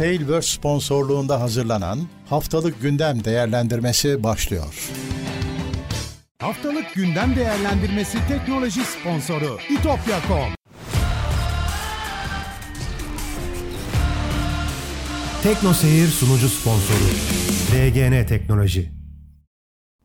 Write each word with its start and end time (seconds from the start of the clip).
Tailverse 0.00 0.56
sponsorluğunda 0.56 1.40
hazırlanan 1.40 1.98
Haftalık 2.28 2.82
Gündem 2.82 3.24
Değerlendirmesi 3.24 4.22
başlıyor. 4.22 4.90
Haftalık 6.38 6.94
gündem 6.94 7.36
değerlendirmesi 7.36 8.18
teknoloji 8.28 8.80
sponsoru 8.80 9.58
itopya.com 9.70 10.54
Tekno 15.42 15.72
Seyir 15.72 16.06
sunucu 16.06 16.48
sponsoru 16.48 17.10
DGN 17.72 18.26
Teknoloji. 18.26 18.92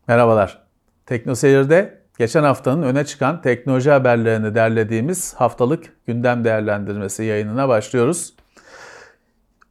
Merhabalar. 0.07 0.61
Tekno 1.05 1.35
Seyir'de 1.35 2.01
geçen 2.19 2.43
haftanın 2.43 2.83
öne 2.83 3.05
çıkan 3.05 3.41
teknoloji 3.41 3.91
haberlerini 3.91 4.55
derlediğimiz 4.55 5.33
haftalık 5.33 6.05
gündem 6.07 6.43
değerlendirmesi 6.43 7.23
yayınına 7.23 7.69
başlıyoruz. 7.69 8.34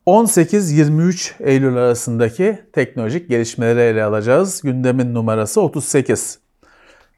18-23 0.06 1.32
Eylül 1.40 1.76
arasındaki 1.76 2.58
teknolojik 2.72 3.28
gelişmeleri 3.28 3.80
ele 3.80 4.04
alacağız. 4.04 4.60
Gündemin 4.62 5.14
numarası 5.14 5.60
38. 5.60 6.38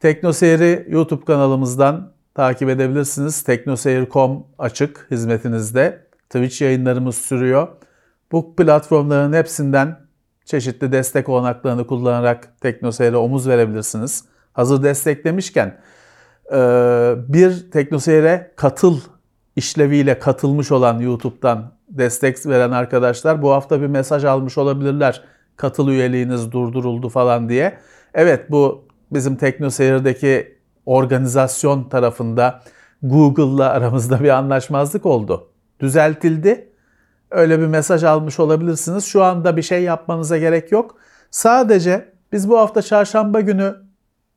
Teknoseyir'i 0.01 0.87
YouTube 0.89 1.25
kanalımızdan 1.25 2.13
takip 2.35 2.69
edebilirsiniz. 2.69 3.43
Teknoseyir.com 3.43 4.47
açık 4.59 5.07
hizmetinizde. 5.11 6.07
Twitch 6.31 6.63
yayınlarımız 6.63 7.17
sürüyor. 7.17 7.69
Bu 8.33 8.57
platformların 8.57 9.33
hepsinden 9.33 9.99
çeşitli 10.45 10.93
destek 10.93 11.29
olanaklarını 11.29 11.87
kullanarak 11.87 12.61
Teknoseyir'e 12.61 13.17
omuz 13.17 13.49
verebilirsiniz. 13.49 14.25
Hazır 14.53 14.83
desteklemişken 14.83 15.81
bir 17.29 17.71
Teknoseyir'e 17.71 18.53
katıl 18.57 19.01
işleviyle 19.57 20.19
katılmış 20.19 20.73
olan 20.73 20.99
YouTube'dan 20.99 21.73
destek 21.89 22.47
veren 22.47 22.71
arkadaşlar 22.71 23.43
bu 23.43 23.53
hafta 23.53 23.81
bir 23.81 23.87
mesaj 23.87 24.25
almış 24.25 24.59
olabilirler. 24.59 25.25
Katıl 25.57 25.89
üyeliğiniz 25.89 26.53
durduruldu 26.53 27.09
falan 27.09 27.49
diye. 27.49 27.79
Evet 28.15 28.51
bu 28.51 28.85
bizim 29.13 29.37
TeknoSeyir'deki 29.37 30.59
organizasyon 30.87 31.89
tarafında 31.89 32.63
Google'la 33.03 33.71
aramızda 33.71 34.21
bir 34.21 34.29
anlaşmazlık 34.29 35.07
oldu. 35.07 35.49
Düzeltildi. 35.81 36.69
Öyle 37.31 37.61
bir 37.61 37.67
mesaj 37.67 38.05
almış 38.05 38.41
olabilirsiniz. 38.41 39.05
Şu 39.05 39.23
anda 39.23 39.57
bir 39.57 39.63
şey 39.63 39.83
yapmanıza 39.83 40.39
gerek 40.39 40.73
yok. 40.73 40.97
Sadece 41.31 42.13
biz 42.33 42.49
bu 42.49 42.59
hafta 42.59 42.83
çarşamba 42.83 43.41
günü 43.41 43.75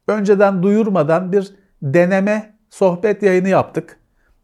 önceden 0.08 0.64
duyurmadan 0.64 1.32
bir 1.32 1.56
deneme 1.82 2.56
sohbet 2.70 3.24
yayını 3.24 3.50
yaptık. 3.50 3.99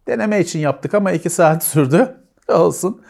Deneme 0.08 0.39
için 0.39 0.59
yaptık 0.59 0.94
ama 0.94 1.11
2 1.11 1.30
saat 1.30 1.64
sürdü. 1.64 2.16
Olsun. 2.48 3.02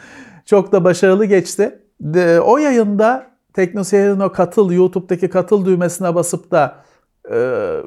Çok 0.45 0.71
da 0.71 0.83
başarılı 0.83 1.25
geçti. 1.25 1.79
De, 2.01 2.41
o 2.41 2.57
yayında 2.57 3.27
Teknoseyir'in 3.53 4.19
o 4.19 4.31
katıl, 4.31 4.71
YouTube'daki 4.71 5.29
katıl 5.29 5.65
düğmesine 5.65 6.15
basıp 6.15 6.51
da 6.51 6.75
e, 7.31 7.37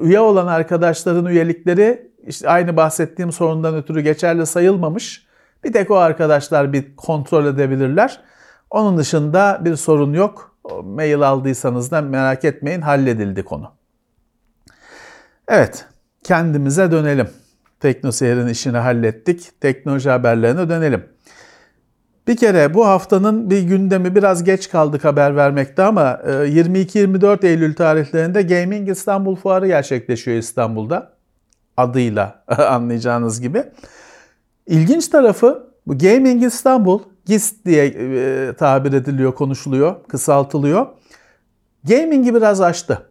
üye 0.01 0.19
olan 0.19 0.47
arkadaşların 0.47 1.25
üyelikleri 1.25 2.11
işte 2.27 2.49
aynı 2.49 2.77
bahsettiğim 2.77 3.31
sorundan 3.31 3.75
ötürü 3.75 4.01
geçerli 4.01 4.45
sayılmamış. 4.45 5.25
Bir 5.63 5.73
tek 5.73 5.91
o 5.91 5.95
arkadaşlar 5.95 6.73
bir 6.73 6.95
kontrol 6.95 7.45
edebilirler. 7.45 8.21
Onun 8.69 8.97
dışında 8.97 9.61
bir 9.65 9.75
sorun 9.75 10.13
yok. 10.13 10.55
O 10.63 10.83
mail 10.83 11.21
aldıysanız 11.21 11.91
da 11.91 12.01
merak 12.01 12.45
etmeyin 12.45 12.81
halledildi 12.81 13.43
konu. 13.43 13.71
Evet, 15.47 15.85
kendimize 16.23 16.91
dönelim. 16.91 17.29
Teknoseyir'in 17.79 18.47
işini 18.47 18.77
hallettik. 18.77 19.61
Teknoloji 19.61 20.09
haberlerine 20.09 20.69
dönelim. 20.69 21.03
Bir 22.27 22.37
kere 22.37 22.73
bu 22.73 22.87
haftanın 22.87 23.49
bir 23.49 23.61
gündemi 23.61 24.15
biraz 24.15 24.43
geç 24.43 24.69
kaldık 24.69 25.05
haber 25.05 25.35
vermekte 25.35 25.83
ama 25.83 26.19
22-24 26.23 27.45
e, 27.45 27.49
Eylül 27.49 27.75
tarihlerinde 27.75 28.41
Gaming 28.41 28.89
İstanbul 28.89 29.35
Fuarı 29.35 29.67
gerçekleşiyor 29.67 30.37
İstanbul'da. 30.37 31.13
Adıyla 31.77 32.43
anlayacağınız 32.57 33.41
gibi. 33.41 33.63
İlginç 34.67 35.07
tarafı 35.07 35.69
bu 35.87 35.97
Gaming 35.97 36.43
İstanbul, 36.43 36.99
GIST 37.25 37.65
diye 37.65 37.85
e, 37.85 38.53
tabir 38.53 38.93
ediliyor, 38.93 39.35
konuşuluyor, 39.35 39.95
kısaltılıyor. 40.07 40.87
Gaming'i 41.83 42.35
biraz 42.35 42.61
açtı. 42.61 43.09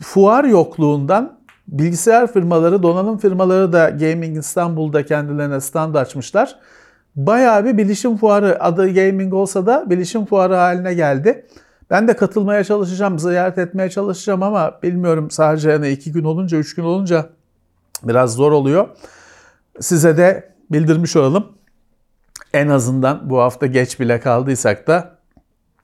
Fuar 0.00 0.44
yokluğundan 0.44 1.40
bilgisayar 1.68 2.32
firmaları, 2.32 2.82
donanım 2.82 3.18
firmaları 3.18 3.72
da 3.72 3.90
Gaming 3.90 4.38
İstanbul'da 4.38 5.04
kendilerine 5.04 5.60
stand 5.60 5.94
açmışlar 5.94 6.56
bayağı 7.16 7.64
bir 7.64 7.76
bilişim 7.76 8.16
fuarı 8.16 8.64
adı 8.64 8.94
gaming 8.94 9.34
olsa 9.34 9.66
da 9.66 9.90
bilişim 9.90 10.26
fuarı 10.26 10.54
haline 10.54 10.94
geldi. 10.94 11.46
Ben 11.90 12.08
de 12.08 12.16
katılmaya 12.16 12.64
çalışacağım, 12.64 13.18
ziyaret 13.18 13.58
etmeye 13.58 13.90
çalışacağım 13.90 14.42
ama 14.42 14.78
bilmiyorum 14.82 15.30
sadece 15.30 15.70
yani 15.70 15.88
iki 15.88 16.12
gün 16.12 16.24
olunca, 16.24 16.58
üç 16.58 16.74
gün 16.74 16.82
olunca 16.82 17.28
biraz 18.02 18.34
zor 18.34 18.52
oluyor. 18.52 18.88
Size 19.80 20.16
de 20.16 20.52
bildirmiş 20.70 21.16
olalım. 21.16 21.46
En 22.54 22.68
azından 22.68 23.30
bu 23.30 23.38
hafta 23.38 23.66
geç 23.66 24.00
bile 24.00 24.20
kaldıysak 24.20 24.86
da 24.86 25.16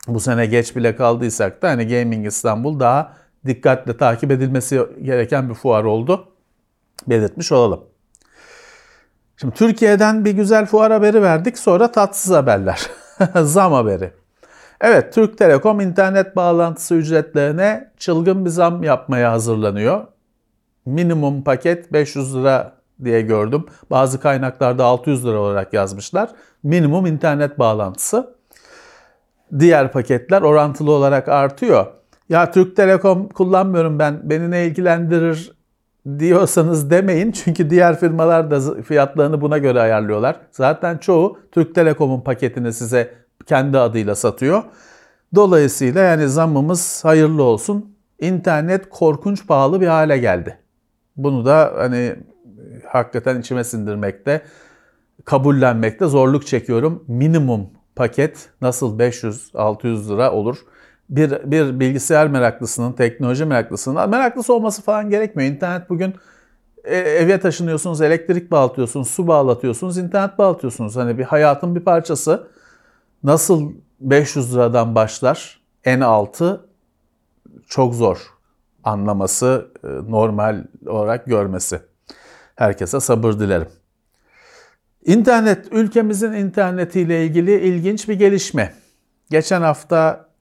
bu 0.09 0.21
sene 0.21 0.47
geç 0.47 0.77
bile 0.77 0.97
kaldıysak 0.97 1.63
da 1.63 1.69
hani 1.69 1.89
Gaming 1.89 2.27
İstanbul 2.27 2.81
daha 2.81 3.13
dikkatle 3.47 3.97
takip 3.97 4.31
edilmesi 4.31 4.81
gereken 5.03 5.49
bir 5.49 5.55
fuar 5.55 5.85
oldu. 5.85 6.29
Belirtmiş 7.07 7.53
olalım. 7.53 7.85
Şimdi 9.37 9.55
Türkiye'den 9.55 10.25
bir 10.25 10.31
güzel 10.31 10.67
fuar 10.67 10.93
haberi 10.93 11.23
verdik 11.23 11.59
sonra 11.59 11.93
tatsız 11.93 12.33
haberler. 12.33 12.91
zam 13.43 13.73
haberi. 13.73 14.13
Evet 14.81 15.13
Türk 15.13 15.39
Telekom 15.39 15.81
internet 15.81 16.37
bağlantısı 16.37 16.95
ücretlerine 16.95 17.91
çılgın 17.99 18.45
bir 18.45 18.51
zam 18.51 18.83
yapmaya 18.83 19.33
hazırlanıyor. 19.33 20.07
Minimum 20.87 21.45
paket 21.45 21.93
500 21.93 22.37
lira 22.37 22.73
diye 23.05 23.21
gördüm. 23.21 23.67
Bazı 23.91 24.21
kaynaklarda 24.21 24.85
600 24.85 25.27
lira 25.27 25.39
olarak 25.39 25.73
yazmışlar. 25.73 26.31
Minimum 26.63 27.07
internet 27.07 27.59
bağlantısı. 27.59 28.37
Diğer 29.59 29.93
paketler 29.93 30.43
orantılı 30.43 30.91
olarak 30.91 31.29
artıyor. 31.29 31.87
Ya 32.33 32.51
Türk 32.51 32.77
Telekom 32.77 33.29
kullanmıyorum 33.29 33.99
ben, 33.99 34.21
beni 34.31 34.51
ne 34.51 34.67
ilgilendirir 34.67 35.53
diyorsanız 36.19 36.91
demeyin. 36.91 37.33
Çünkü 37.45 37.71
diğer 37.71 38.01
firmalar 38.01 38.51
da 38.51 38.83
fiyatlarını 38.83 39.41
buna 39.41 39.59
göre 39.59 39.81
ayarlıyorlar. 39.81 40.37
Zaten 40.51 40.99
çoğu 40.99 41.39
Türk 41.53 41.75
Telekom'un 41.75 42.21
paketini 42.21 42.73
size 42.73 43.15
kendi 43.47 43.79
adıyla 43.79 44.15
satıyor. 44.15 44.63
Dolayısıyla 45.35 46.01
yani 46.01 46.29
zammımız 46.29 47.05
hayırlı 47.05 47.43
olsun. 47.43 47.97
İnternet 48.21 48.89
korkunç 48.89 49.47
pahalı 49.47 49.81
bir 49.81 49.87
hale 49.87 50.19
geldi. 50.19 50.59
Bunu 51.17 51.45
da 51.47 51.73
hani 51.77 52.17
hakikaten 52.89 53.41
içime 53.41 53.65
sindirmekte, 53.65 54.43
kabullenmekte 55.25 56.07
zorluk 56.07 56.47
çekiyorum. 56.47 57.05
Minimum 57.09 57.71
paket 57.97 58.49
nasıl 58.61 58.99
500-600 58.99 60.09
lira 60.09 60.33
olur? 60.33 60.57
Bir, 61.13 61.51
bir 61.51 61.81
bilgisayar 61.81 62.27
meraklısının, 62.27 62.93
teknoloji 62.93 63.45
meraklısının, 63.45 64.11
meraklısı 64.11 64.55
olması 64.55 64.83
falan 64.83 65.11
gerekmiyor. 65.11 65.51
İnternet 65.51 65.91
bugün 65.91 66.15
e, 66.85 66.97
eve 66.97 67.41
taşınıyorsunuz, 67.41 68.01
elektrik 68.01 68.51
bağlatıyorsunuz, 68.51 69.09
su 69.11 69.27
bağlatıyorsunuz, 69.27 69.99
internet 69.99 70.39
bağlatıyorsunuz. 70.39 70.97
Hani 70.97 71.19
bir 71.19 71.25
hayatın 71.25 71.75
bir 71.75 71.81
parçası. 71.81 72.49
Nasıl 73.25 73.73
500 74.01 74.55
liradan 74.55 74.95
başlar 74.95 75.61
en 75.85 76.01
altı 76.01 76.67
çok 77.69 77.95
zor 77.95 78.19
anlaması, 78.85 79.69
e, 79.85 79.89
normal 79.89 80.65
olarak 80.87 81.27
görmesi. 81.27 81.81
Herkese 82.57 83.01
sabır 83.01 83.33
dilerim. 83.33 83.69
İnternet, 85.05 85.73
ülkemizin 85.73 86.33
internetiyle 86.33 87.27
ilgili 87.27 87.61
ilginç 87.61 88.09
bir 88.09 88.15
gelişme. 88.15 88.75
Geçen 89.31 89.63
hafta 89.63 90.32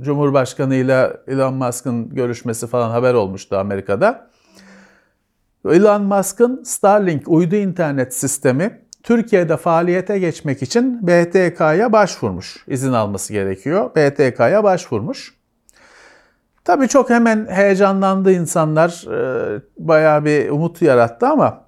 Cumhurbaşkanı 0.00 0.74
ile 0.74 1.16
Elon 1.26 1.54
Musk'ın 1.54 2.08
görüşmesi 2.08 2.66
falan 2.66 2.90
haber 2.90 3.14
olmuştu 3.14 3.56
Amerika'da. 3.56 4.30
Elon 5.68 6.02
Musk'ın 6.02 6.62
Starlink 6.62 7.28
uydu 7.28 7.56
internet 7.56 8.14
sistemi 8.14 8.80
Türkiye'de 9.02 9.56
faaliyete 9.56 10.18
geçmek 10.18 10.62
için 10.62 11.06
BTK'ya 11.06 11.92
başvurmuş. 11.92 12.64
İzin 12.66 12.92
alması 12.92 13.32
gerekiyor. 13.32 13.90
BTK'ya 13.96 14.64
başvurmuş. 14.64 15.34
Tabii 16.64 16.88
çok 16.88 17.10
hemen 17.10 17.46
heyecanlandı 17.50 18.32
insanlar. 18.32 19.04
E, 19.12 19.60
bayağı 19.78 20.24
bir 20.24 20.50
umut 20.50 20.82
yarattı 20.82 21.26
ama 21.26 21.64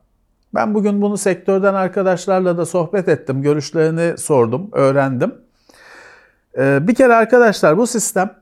ben 0.55 0.75
bugün 0.75 1.03
bunu 1.03 1.17
sektörden 1.17 1.75
arkadaşlarla 1.75 2.59
da 2.59 2.67
sohbet 2.67 3.09
ettim. 3.09 3.43
Görüşlerini 3.43 4.19
sordum, 4.19 4.69
öğrendim. 4.73 5.35
Ee, 6.58 6.88
bir 6.88 6.94
kere 6.94 7.14
arkadaşlar 7.14 7.79
bu 7.79 7.87
sistem 7.87 8.41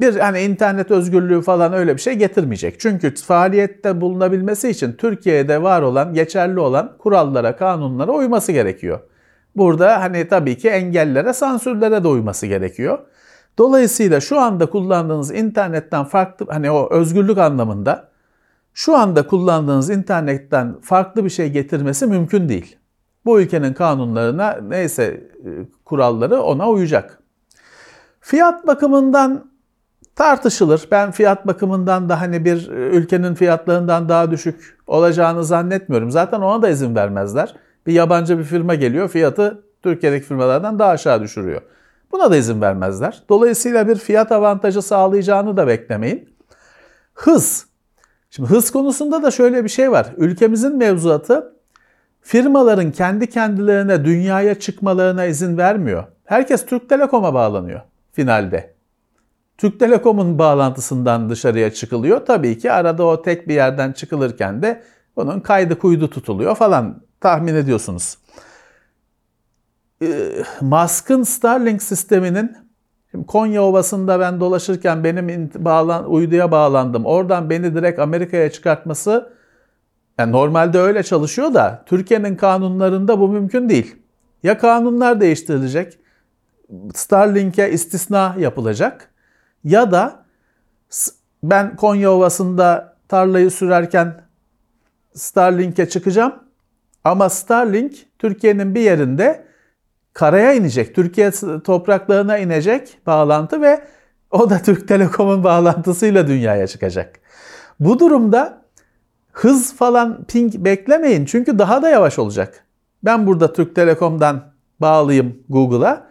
bir 0.00 0.16
hani 0.16 0.40
internet 0.40 0.90
özgürlüğü 0.90 1.42
falan 1.42 1.72
öyle 1.72 1.96
bir 1.96 2.00
şey 2.00 2.14
getirmeyecek. 2.14 2.80
Çünkü 2.80 3.14
faaliyette 3.14 4.00
bulunabilmesi 4.00 4.68
için 4.68 4.92
Türkiye'de 4.92 5.62
var 5.62 5.82
olan, 5.82 6.14
geçerli 6.14 6.60
olan 6.60 6.96
kurallara, 6.98 7.56
kanunlara 7.56 8.12
uyması 8.12 8.52
gerekiyor. 8.52 9.00
Burada 9.56 10.00
hani 10.00 10.28
tabii 10.28 10.58
ki 10.58 10.68
engellere, 10.68 11.32
sansürlere 11.32 12.04
de 12.04 12.08
uyması 12.08 12.46
gerekiyor. 12.46 12.98
Dolayısıyla 13.58 14.20
şu 14.20 14.40
anda 14.40 14.66
kullandığınız 14.66 15.30
internetten 15.30 16.04
farklı 16.04 16.46
hani 16.50 16.70
o 16.70 16.90
özgürlük 16.90 17.38
anlamında 17.38 18.08
şu 18.74 18.96
anda 18.96 19.26
kullandığınız 19.26 19.90
internetten 19.90 20.80
farklı 20.80 21.24
bir 21.24 21.30
şey 21.30 21.50
getirmesi 21.50 22.06
mümkün 22.06 22.48
değil. 22.48 22.76
Bu 23.24 23.40
ülkenin 23.40 23.74
kanunlarına 23.74 24.58
neyse 24.68 25.04
e, 25.04 25.50
kuralları 25.84 26.42
ona 26.42 26.70
uyacak. 26.70 27.18
Fiyat 28.20 28.66
bakımından 28.66 29.50
tartışılır. 30.16 30.88
Ben 30.90 31.10
fiyat 31.10 31.46
bakımından 31.46 32.08
da 32.08 32.20
hani 32.20 32.44
bir 32.44 32.70
e, 32.70 32.96
ülkenin 32.96 33.34
fiyatlarından 33.34 34.08
daha 34.08 34.30
düşük 34.30 34.78
olacağını 34.86 35.44
zannetmiyorum. 35.44 36.10
Zaten 36.10 36.40
ona 36.40 36.62
da 36.62 36.68
izin 36.68 36.94
vermezler. 36.94 37.56
Bir 37.86 37.92
yabancı 37.92 38.38
bir 38.38 38.44
firma 38.44 38.74
geliyor 38.74 39.08
fiyatı 39.08 39.62
Türkiye'deki 39.82 40.26
firmalardan 40.26 40.78
daha 40.78 40.90
aşağı 40.90 41.22
düşürüyor. 41.22 41.62
Buna 42.12 42.30
da 42.30 42.36
izin 42.36 42.60
vermezler. 42.60 43.22
Dolayısıyla 43.28 43.88
bir 43.88 43.96
fiyat 43.96 44.32
avantajı 44.32 44.82
sağlayacağını 44.82 45.56
da 45.56 45.66
beklemeyin. 45.66 46.28
Hız. 47.14 47.66
Şimdi 48.30 48.48
hız 48.48 48.70
konusunda 48.70 49.22
da 49.22 49.30
şöyle 49.30 49.64
bir 49.64 49.68
şey 49.68 49.90
var. 49.90 50.06
Ülkemizin 50.16 50.76
mevzuatı 50.76 51.54
firmaların 52.20 52.92
kendi 52.92 53.30
kendilerine 53.30 54.04
dünyaya 54.04 54.54
çıkmalarına 54.54 55.24
izin 55.24 55.58
vermiyor. 55.58 56.04
Herkes 56.24 56.66
Türk 56.66 56.88
Telekom'a 56.88 57.34
bağlanıyor 57.34 57.80
finalde. 58.12 58.74
Türk 59.58 59.80
Telekom'un 59.80 60.38
bağlantısından 60.38 61.30
dışarıya 61.30 61.72
çıkılıyor. 61.72 62.26
Tabii 62.26 62.58
ki 62.58 62.72
arada 62.72 63.04
o 63.04 63.22
tek 63.22 63.48
bir 63.48 63.54
yerden 63.54 63.92
çıkılırken 63.92 64.62
de 64.62 64.82
bunun 65.16 65.40
kaydı 65.40 65.78
kuydu 65.78 66.10
tutuluyor 66.10 66.54
falan 66.54 67.02
tahmin 67.20 67.54
ediyorsunuz. 67.54 68.18
Ee, 70.02 70.06
Musk'ın 70.60 71.22
Starlink 71.22 71.82
sisteminin 71.82 72.56
Konya 73.26 73.62
Ovası'nda 73.62 74.20
ben 74.20 74.40
dolaşırken 74.40 75.04
benim 75.04 75.50
bağlan, 75.58 76.10
uyduya 76.10 76.50
bağlandım. 76.50 77.06
Oradan 77.06 77.50
beni 77.50 77.74
direkt 77.74 77.98
Amerika'ya 77.98 78.52
çıkartması 78.52 79.32
yani 80.20 80.32
normalde 80.32 80.78
öyle 80.78 81.02
çalışıyor 81.02 81.54
da 81.54 81.82
Türkiye'nin 81.86 82.36
kanunlarında 82.36 83.20
bu 83.20 83.28
mümkün 83.28 83.68
değil. 83.68 83.96
Ya 84.42 84.58
kanunlar 84.58 85.20
değiştirilecek, 85.20 85.98
Starlink'e 86.94 87.70
istisna 87.70 88.34
yapılacak 88.38 89.10
ya 89.64 89.92
da 89.92 90.24
ben 91.42 91.76
Konya 91.76 92.12
Ovası'nda 92.12 92.96
tarlayı 93.08 93.50
sürerken 93.50 94.22
Starlink'e 95.14 95.88
çıkacağım 95.88 96.34
ama 97.04 97.28
Starlink 97.28 97.94
Türkiye'nin 98.18 98.74
bir 98.74 98.80
yerinde 98.80 99.44
karaya 100.12 100.52
inecek. 100.52 100.94
Türkiye 100.94 101.30
topraklarına 101.64 102.38
inecek 102.38 102.98
bağlantı 103.06 103.60
ve 103.62 103.84
o 104.30 104.50
da 104.50 104.58
Türk 104.62 104.88
Telekom'un 104.88 105.44
bağlantısıyla 105.44 106.26
dünyaya 106.26 106.66
çıkacak. 106.66 107.20
Bu 107.80 107.98
durumda 107.98 108.59
hız 109.40 109.74
falan 109.74 110.24
ping 110.24 110.54
beklemeyin 110.54 111.24
çünkü 111.24 111.58
daha 111.58 111.82
da 111.82 111.88
yavaş 111.88 112.18
olacak. 112.18 112.64
Ben 113.04 113.26
burada 113.26 113.52
Türk 113.52 113.74
Telekom'dan 113.74 114.42
bağlayayım 114.80 115.38
Google'a. 115.48 116.06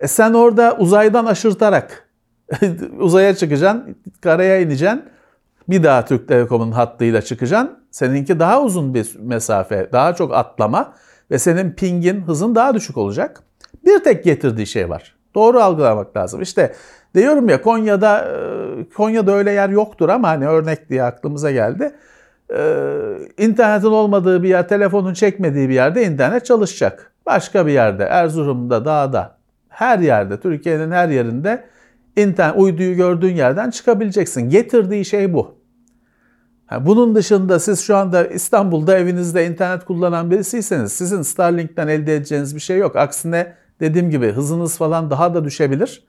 E 0.00 0.08
sen 0.08 0.32
orada 0.32 0.76
uzaydan 0.78 1.26
aşırtarak 1.26 2.08
uzaya 2.98 3.36
çıkacaksın, 3.36 3.96
karaya 4.20 4.60
ineceksin. 4.60 5.02
Bir 5.68 5.82
daha 5.82 6.04
Türk 6.04 6.28
Telekom'un 6.28 6.72
hattıyla 6.72 7.22
çıkacaksın. 7.22 7.78
Seninki 7.90 8.38
daha 8.38 8.62
uzun 8.62 8.94
bir 8.94 9.16
mesafe, 9.18 9.88
daha 9.92 10.14
çok 10.14 10.34
atlama 10.34 10.94
ve 11.30 11.38
senin 11.38 11.72
pingin, 11.72 12.20
hızın 12.20 12.54
daha 12.54 12.74
düşük 12.74 12.96
olacak. 12.96 13.42
Bir 13.84 13.98
tek 13.98 14.24
getirdiği 14.24 14.66
şey 14.66 14.90
var. 14.90 15.16
Doğru 15.34 15.60
algılamak 15.60 16.16
lazım. 16.16 16.42
İşte 16.42 16.74
diyorum 17.14 17.48
ya 17.48 17.62
Konya'da 17.62 18.18
e, 18.18 18.88
Konya'da 18.94 19.32
öyle 19.32 19.50
yer 19.50 19.68
yoktur 19.68 20.08
ama 20.08 20.28
hani 20.28 20.46
örnek 20.46 20.90
diye 20.90 21.02
aklımıza 21.02 21.50
geldi. 21.50 21.92
Ee, 22.54 23.18
internetin 23.38 23.86
olmadığı 23.86 24.42
bir 24.42 24.48
yer, 24.48 24.68
telefonun 24.68 25.14
çekmediği 25.14 25.68
bir 25.68 25.74
yerde 25.74 26.04
internet 26.04 26.46
çalışacak. 26.46 27.12
Başka 27.26 27.66
bir 27.66 27.72
yerde, 27.72 28.04
Erzurum'da, 28.04 28.84
dağda, 28.84 29.38
her 29.68 29.98
yerde, 29.98 30.40
Türkiye'nin 30.40 30.90
her 30.90 31.08
yerinde 31.08 31.64
internet 32.16 32.56
uyduyu 32.56 32.96
gördüğün 32.96 33.34
yerden 33.34 33.70
çıkabileceksin. 33.70 34.50
Getirdiği 34.50 35.04
şey 35.04 35.34
bu. 35.34 35.56
Bunun 36.80 37.14
dışında 37.14 37.58
siz 37.58 37.80
şu 37.80 37.96
anda 37.96 38.26
İstanbul'da 38.26 38.98
evinizde 38.98 39.46
internet 39.46 39.84
kullanan 39.84 40.30
birisiyseniz 40.30 40.92
sizin 40.92 41.22
Starlink'ten 41.22 41.88
elde 41.88 42.16
edeceğiniz 42.16 42.54
bir 42.54 42.60
şey 42.60 42.78
yok. 42.78 42.96
Aksine 42.96 43.54
dediğim 43.80 44.10
gibi 44.10 44.32
hızınız 44.32 44.78
falan 44.78 45.10
daha 45.10 45.34
da 45.34 45.44
düşebilir. 45.44 46.04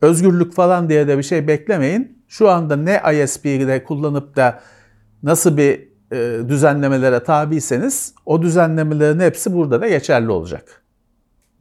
Özgürlük 0.00 0.54
falan 0.54 0.88
diye 0.88 1.08
de 1.08 1.18
bir 1.18 1.22
şey 1.22 1.48
beklemeyin. 1.48 2.18
Şu 2.28 2.50
anda 2.50 2.76
ne 2.76 3.02
ISP'de 3.22 3.84
kullanıp 3.84 4.36
da 4.36 4.60
nasıl 5.24 5.56
bir 5.56 5.88
e, 6.12 6.48
düzenlemelere 6.48 7.24
tabiyseniz 7.24 8.14
o 8.26 8.42
düzenlemelerin 8.42 9.20
hepsi 9.20 9.52
burada 9.54 9.80
da 9.80 9.88
geçerli 9.88 10.30
olacak. 10.30 10.82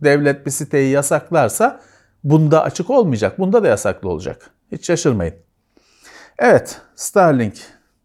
Devlet 0.03 0.45
bir 0.45 0.51
siteyi 0.51 0.91
yasaklarsa 0.91 1.81
bunda 2.23 2.63
açık 2.63 2.89
olmayacak. 2.89 3.39
Bunda 3.39 3.63
da 3.63 3.67
yasaklı 3.67 4.09
olacak. 4.09 4.49
Hiç 4.71 4.85
şaşırmayın. 4.85 5.35
Evet, 6.39 6.81
Starlink 6.95 7.55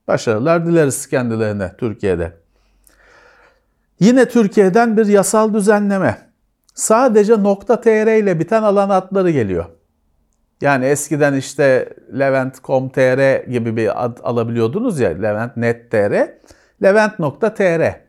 Başarılar 0.09 0.67
dileriz 0.67 1.07
kendilerine 1.09 1.73
Türkiye'de. 1.79 2.33
Yine 4.01 4.29
Türkiye'den 4.29 4.97
bir 4.97 5.07
yasal 5.07 5.55
düzenleme. 5.55 6.19
Sadece 6.75 7.35
.tr 7.67 8.19
ile 8.19 8.41
biten 8.41 8.63
alan 8.63 8.91
adları 8.91 9.31
geliyor. 9.31 9.65
Yani 10.61 10.85
eskiden 10.85 11.35
işte 11.35 11.89
Levent.com.tr 12.19 13.45
gibi 13.51 13.77
bir 13.77 14.05
ad 14.05 14.19
alabiliyordunuz 14.23 15.01
ya 15.01 15.11
Levent.net.tr, 15.11 16.29
Levent.tr. 16.83 18.09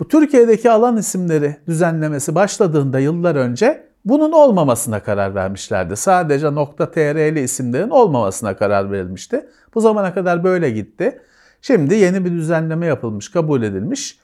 Bu 0.00 0.08
Türkiye'deki 0.08 0.70
alan 0.70 0.96
isimleri 0.96 1.56
düzenlemesi 1.66 2.34
başladığında 2.34 2.98
yıllar 2.98 3.34
önce 3.34 3.86
bunun 4.04 4.32
olmamasına 4.32 5.02
karar 5.02 5.34
vermişlerdi. 5.34 5.96
Sadece 5.96 6.46
.tr'li 6.92 7.40
isimlerin 7.40 7.90
olmamasına 7.90 8.56
karar 8.56 8.90
verilmişti. 8.92 9.46
Bu 9.74 9.80
zamana 9.80 10.14
kadar 10.14 10.44
böyle 10.44 10.70
gitti. 10.70 11.20
Şimdi 11.62 11.94
yeni 11.94 12.24
bir 12.24 12.30
düzenleme 12.30 12.86
yapılmış, 12.86 13.30
kabul 13.30 13.62
edilmiş. 13.62 14.18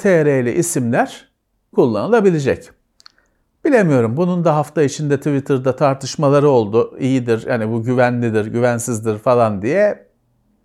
.tr'li 0.00 0.50
isimler 0.50 1.28
kullanılabilecek. 1.74 2.81
Bilemiyorum. 3.64 4.16
Bunun 4.16 4.44
da 4.44 4.56
hafta 4.56 4.82
içinde 4.82 5.16
Twitter'da 5.16 5.76
tartışmaları 5.76 6.48
oldu. 6.48 6.96
İyidir, 6.98 7.46
yani 7.48 7.72
bu 7.72 7.82
güvenlidir, 7.82 8.46
güvensizdir 8.46 9.18
falan 9.18 9.62
diye. 9.62 10.08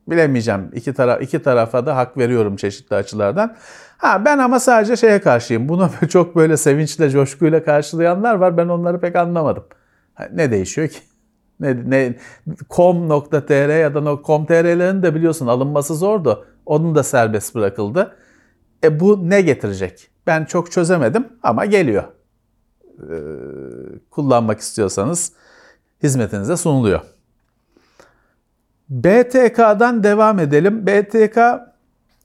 Bilemeyeceğim. 0.09 0.71
İki, 0.73 0.93
tara 0.93 1.17
iki 1.17 1.41
tarafa 1.41 1.85
da 1.85 1.97
hak 1.97 2.17
veriyorum 2.17 2.55
çeşitli 2.55 2.95
açılardan. 2.95 3.55
Ha 3.97 4.25
ben 4.25 4.37
ama 4.37 4.59
sadece 4.59 4.95
şeye 4.95 5.21
karşıyım. 5.21 5.69
Bunu 5.69 5.89
çok 6.09 6.35
böyle 6.35 6.57
sevinçle, 6.57 7.09
coşkuyla 7.09 7.63
karşılayanlar 7.63 8.35
var. 8.35 8.57
Ben 8.57 8.67
onları 8.67 8.99
pek 8.99 9.15
anlamadım. 9.15 9.63
Ne 10.33 10.51
değişiyor 10.51 10.87
ki? 10.87 10.99
Ne, 11.59 11.89
ne 11.89 12.15
com.tr 12.69 13.79
ya 13.79 13.95
da 13.95 14.19
com.tr'lerin 14.25 15.03
de 15.03 15.15
biliyorsun 15.15 15.47
alınması 15.47 15.95
zordu. 15.95 16.45
Onun 16.65 16.95
da 16.95 17.03
serbest 17.03 17.55
bırakıldı. 17.55 18.15
E 18.83 18.99
bu 18.99 19.29
ne 19.29 19.41
getirecek? 19.41 20.09
Ben 20.27 20.45
çok 20.45 20.71
çözemedim 20.71 21.27
ama 21.43 21.65
geliyor. 21.65 22.03
Ee, 22.97 23.15
kullanmak 24.11 24.59
istiyorsanız 24.59 25.31
hizmetinize 26.03 26.57
sunuluyor. 26.57 26.99
BTK'dan 28.89 30.03
devam 30.03 30.39
edelim. 30.39 30.87
BTK 30.87 31.39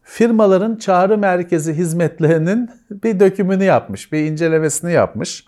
firmaların 0.03 0.77
çağrı 0.77 1.19
merkezi 1.19 1.75
hizmetlerinin 1.75 2.71
bir 2.91 3.21
dökümünü 3.21 3.65
yapmış, 3.65 4.13
bir 4.13 4.19
incelemesini 4.19 4.93
yapmış. 4.93 5.47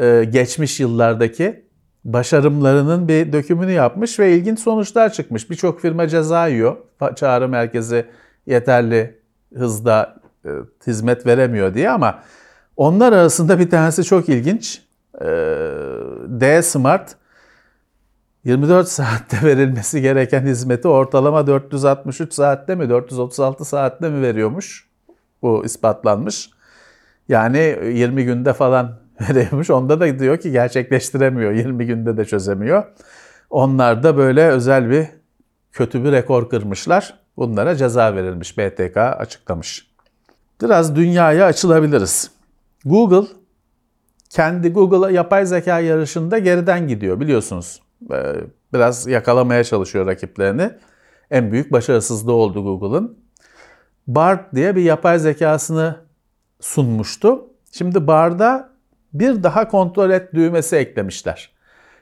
Ee, 0.00 0.24
geçmiş 0.30 0.80
yıllardaki 0.80 1.66
başarımlarının 2.04 3.08
bir 3.08 3.32
dökümünü 3.32 3.72
yapmış 3.72 4.18
ve 4.18 4.32
ilginç 4.32 4.60
sonuçlar 4.60 5.12
çıkmış. 5.12 5.50
Birçok 5.50 5.80
firma 5.80 6.08
ceza 6.08 6.46
yiyor. 6.46 6.76
Çağrı 7.16 7.48
merkezi 7.48 8.06
yeterli 8.46 9.18
hızda 9.54 10.16
e, 10.44 10.50
hizmet 10.86 11.26
veremiyor 11.26 11.74
diye 11.74 11.90
ama 11.90 12.22
onlar 12.76 13.12
arasında 13.12 13.58
bir 13.58 13.70
tanesi 13.70 14.04
çok 14.04 14.28
ilginç. 14.28 14.82
E, 15.20 15.26
D-Smart 16.28 17.16
24 18.44 18.88
saatte 18.88 19.46
verilmesi 19.46 20.02
gereken 20.02 20.46
hizmeti 20.46 20.88
ortalama 20.88 21.46
463 21.46 22.32
saatte 22.32 22.74
mi 22.74 22.88
436 22.88 23.64
saatte 23.64 24.08
mi 24.08 24.22
veriyormuş? 24.22 24.88
Bu 25.42 25.64
ispatlanmış. 25.64 26.50
Yani 27.28 27.78
20 27.84 28.24
günde 28.24 28.52
falan 28.52 28.98
veriyormuş. 29.28 29.70
Onda 29.70 30.00
da 30.00 30.18
diyor 30.18 30.36
ki 30.36 30.50
gerçekleştiremiyor. 30.50 31.52
20 31.52 31.86
günde 31.86 32.16
de 32.16 32.24
çözemiyor. 32.24 32.84
Onlar 33.50 34.02
da 34.02 34.16
böyle 34.16 34.48
özel 34.48 34.90
bir 34.90 35.06
kötü 35.72 36.04
bir 36.04 36.12
rekor 36.12 36.50
kırmışlar. 36.50 37.18
Bunlara 37.36 37.76
ceza 37.76 38.14
verilmiş. 38.14 38.58
BTK 38.58 38.96
açıklamış. 38.96 39.90
Biraz 40.62 40.96
dünyaya 40.96 41.46
açılabiliriz. 41.46 42.35
Google 42.86 43.28
kendi 44.30 44.72
Google'a 44.72 45.10
yapay 45.10 45.46
zeka 45.46 45.80
yarışında 45.80 46.38
geriden 46.38 46.88
gidiyor 46.88 47.20
biliyorsunuz. 47.20 47.82
Ee, 48.12 48.34
Biraz 48.74 49.06
yakalamaya 49.06 49.64
çalışıyor 49.64 50.06
rakiplerini. 50.06 50.70
En 51.30 51.52
büyük 51.52 51.72
başarısızlığı 51.72 52.32
oldu 52.32 52.62
Google'ın. 52.62 53.18
Bard 54.06 54.54
diye 54.54 54.76
bir 54.76 54.82
yapay 54.82 55.18
zekasını 55.18 55.96
sunmuştu. 56.60 57.44
Şimdi 57.72 58.06
Bard'a 58.06 58.72
bir 59.14 59.42
daha 59.42 59.68
kontrol 59.68 60.10
et 60.10 60.34
düğmesi 60.34 60.76
eklemişler. 60.76 61.50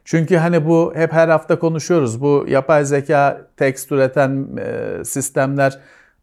Çünkü 0.05 0.37
hani 0.37 0.67
bu 0.67 0.93
hep 0.97 1.13
her 1.13 1.29
hafta 1.29 1.59
konuşuyoruz. 1.59 2.21
Bu 2.21 2.45
yapay 2.49 2.85
zeka 2.85 3.47
tekst 3.57 3.93
üreten 3.93 4.49
e, 4.59 5.05
sistemler 5.05 5.79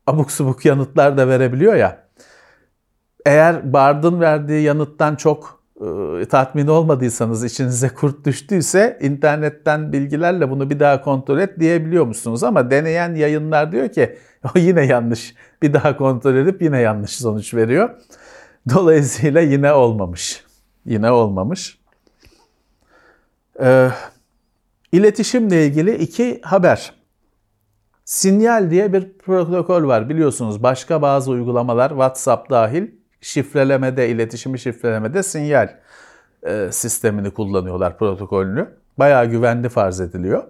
abuk 0.08 0.32
subuk 0.32 0.66
yanıtlar 0.66 1.18
da 1.18 1.28
verebiliyor 1.28 1.76
ya. 1.76 2.04
Eğer 3.26 3.74
Bard'ın 3.74 4.20
verdiği 4.20 4.62
yanıttan 4.62 5.16
çok 5.16 5.62
e, 5.82 6.26
tatmin 6.26 6.68
olmadıysanız, 6.68 7.44
içinize 7.44 7.90
kurt 7.90 8.26
düştüyse 8.26 9.00
internetten 9.02 9.94
bilgilerle 9.94 10.50
bunu 10.50 10.70
bir 10.70 10.80
daha 10.80 11.02
kontrol 11.02 11.40
et 11.40 11.60
diyebiliyor 11.60 12.06
musunuz? 12.06 12.44
Ama 12.44 12.72
deneyen 12.72 13.16
yayınlar 13.16 13.72
diyor 13.72 13.90
ki 13.90 14.18
o 14.56 14.60
yine 14.60 14.86
yanlış. 14.86 15.36
Bir 15.62 15.74
daha 15.74 15.98
kontrol 15.98 16.36
edip 16.36 16.62
yine 16.62 16.80
yanlış 16.80 17.12
sonuç 17.12 17.54
veriyor. 17.54 17.90
Dolayısıyla 18.70 19.42
yine 19.42 19.74
olmamış. 19.74 20.44
Yine 20.86 21.12
olmamış. 21.12 21.80
Ee, 23.62 23.90
iletişimle 24.92 25.66
ilgili 25.66 25.96
iki 25.96 26.42
haber. 26.42 26.94
Sinyal 28.06 28.72
diye 28.72 28.94
bir 28.94 29.18
protokol 29.18 29.84
var 29.88 30.10
biliyorsunuz. 30.10 30.64
Başka 30.64 31.02
bazı 31.02 31.32
uygulamalar 31.32 31.90
WhatsApp 31.90 32.50
dahil 32.50 33.01
şifrelemede, 33.22 34.10
iletişimi 34.10 34.60
şifrelemede 34.60 35.24
sinyal 35.24 35.70
e, 36.44 36.70
sistemini 36.72 37.32
kullanıyorlar, 37.32 37.98
protokolünü. 37.98 38.68
Bayağı 38.98 39.26
güvenli 39.26 39.70
farz 39.70 40.02
ediliyor. 40.02 40.44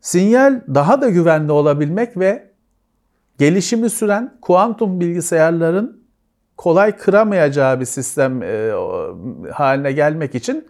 Sinyal 0.00 0.60
daha 0.74 1.00
da 1.00 1.08
güvenli 1.08 1.52
olabilmek 1.52 2.16
ve 2.18 2.50
gelişimi 3.38 3.90
süren 3.90 4.38
kuantum 4.42 5.00
bilgisayarların 5.00 6.00
kolay 6.56 6.96
kıramayacağı 6.96 7.80
bir 7.80 7.84
sistem 7.84 8.42
e, 8.42 8.72
haline 9.52 9.92
gelmek 9.92 10.34
için 10.34 10.68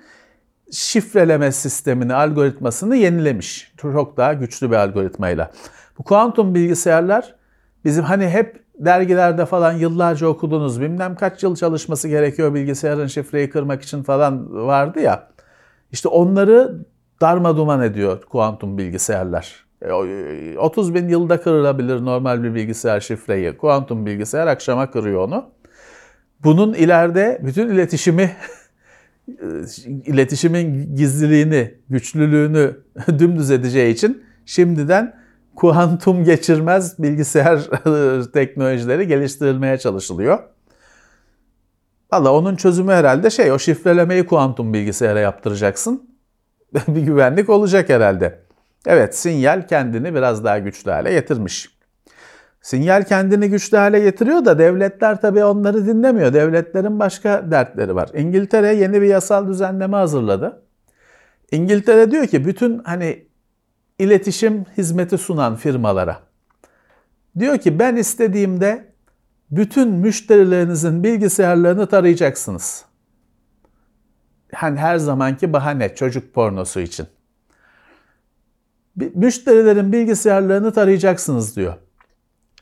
şifreleme 0.72 1.52
sistemini, 1.52 2.14
algoritmasını 2.14 2.96
yenilemiş. 2.96 3.72
Çok 3.76 4.16
daha 4.16 4.32
güçlü 4.32 4.70
bir 4.70 4.76
algoritmayla. 4.76 5.50
Bu 5.98 6.02
kuantum 6.02 6.54
bilgisayarlar 6.54 7.34
bizim 7.84 8.04
hani 8.04 8.28
hep 8.28 8.62
dergilerde 8.84 9.46
falan 9.46 9.72
yıllarca 9.72 10.26
okudunuz 10.26 10.80
bilmem 10.80 11.14
kaç 11.14 11.42
yıl 11.42 11.56
çalışması 11.56 12.08
gerekiyor 12.08 12.54
bilgisayarın 12.54 13.06
şifreyi 13.06 13.50
kırmak 13.50 13.82
için 13.82 14.02
falan 14.02 14.54
vardı 14.66 15.00
ya. 15.00 15.28
İşte 15.92 16.08
onları 16.08 16.84
darma 17.20 17.56
duman 17.56 17.82
ediyor 17.82 18.22
kuantum 18.22 18.78
bilgisayarlar. 18.78 19.66
30 20.58 20.90
e, 20.90 20.94
bin 20.94 21.08
yılda 21.08 21.40
kırılabilir 21.40 22.04
normal 22.04 22.42
bir 22.42 22.54
bilgisayar 22.54 23.00
şifreyi. 23.00 23.56
Kuantum 23.56 24.06
bilgisayar 24.06 24.46
akşama 24.46 24.90
kırıyor 24.90 25.28
onu. 25.28 25.50
Bunun 26.44 26.74
ileride 26.74 27.40
bütün 27.42 27.68
iletişimi 27.68 28.30
iletişimin 30.06 30.96
gizliliğini, 30.96 31.74
güçlülüğünü 31.88 32.76
dümdüz 33.18 33.50
edeceği 33.50 33.94
için 33.94 34.22
şimdiden 34.46 35.19
kuantum 35.56 36.24
geçirmez 36.24 36.98
bilgisayar 36.98 37.58
teknolojileri 38.32 39.06
geliştirilmeye 39.06 39.78
çalışılıyor. 39.78 40.38
Valla 42.12 42.32
onun 42.32 42.56
çözümü 42.56 42.92
herhalde 42.92 43.30
şey 43.30 43.52
o 43.52 43.58
şifrelemeyi 43.58 44.26
kuantum 44.26 44.74
bilgisayara 44.74 45.20
yaptıracaksın. 45.20 46.10
bir 46.88 47.02
güvenlik 47.02 47.50
olacak 47.50 47.88
herhalde. 47.88 48.38
Evet 48.86 49.16
sinyal 49.16 49.66
kendini 49.66 50.14
biraz 50.14 50.44
daha 50.44 50.58
güçlü 50.58 50.90
hale 50.90 51.12
getirmiş. 51.12 51.80
Sinyal 52.62 53.02
kendini 53.02 53.48
güçlü 53.50 53.76
hale 53.76 54.00
getiriyor 54.00 54.44
da 54.44 54.58
devletler 54.58 55.20
tabii 55.20 55.44
onları 55.44 55.86
dinlemiyor. 55.86 56.34
Devletlerin 56.34 56.98
başka 56.98 57.50
dertleri 57.50 57.94
var. 57.94 58.10
İngiltere 58.14 58.74
yeni 58.74 59.02
bir 59.02 59.06
yasal 59.06 59.48
düzenleme 59.48 59.96
hazırladı. 59.96 60.62
İngiltere 61.52 62.10
diyor 62.10 62.26
ki 62.26 62.44
bütün 62.44 62.78
hani 62.78 63.26
iletişim 64.00 64.64
hizmeti 64.76 65.18
sunan 65.18 65.56
firmalara. 65.56 66.20
Diyor 67.38 67.58
ki 67.58 67.78
ben 67.78 67.96
istediğimde 67.96 68.90
bütün 69.50 69.88
müşterilerinizin 69.88 71.04
bilgisayarlarını 71.04 71.86
tarayacaksınız. 71.86 72.84
Hani 74.54 74.78
her 74.78 74.96
zamanki 74.96 75.52
bahane 75.52 75.94
çocuk 75.94 76.34
pornosu 76.34 76.80
için. 76.80 77.06
Müşterilerin 79.14 79.92
bilgisayarlarını 79.92 80.72
tarayacaksınız 80.72 81.56
diyor. 81.56 81.74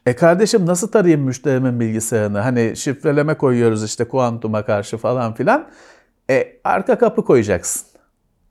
E 0.06 0.16
kardeşim 0.16 0.66
nasıl 0.66 0.88
tarayayım 0.88 1.20
müşterimin 1.20 1.80
bilgisayarını? 1.80 2.38
Hani 2.38 2.76
şifreleme 2.76 3.34
koyuyoruz 3.34 3.84
işte 3.84 4.04
kuantuma 4.04 4.64
karşı 4.64 4.96
falan 4.96 5.34
filan. 5.34 5.68
E 6.30 6.60
arka 6.64 6.98
kapı 6.98 7.24
koyacaksın. 7.24 7.86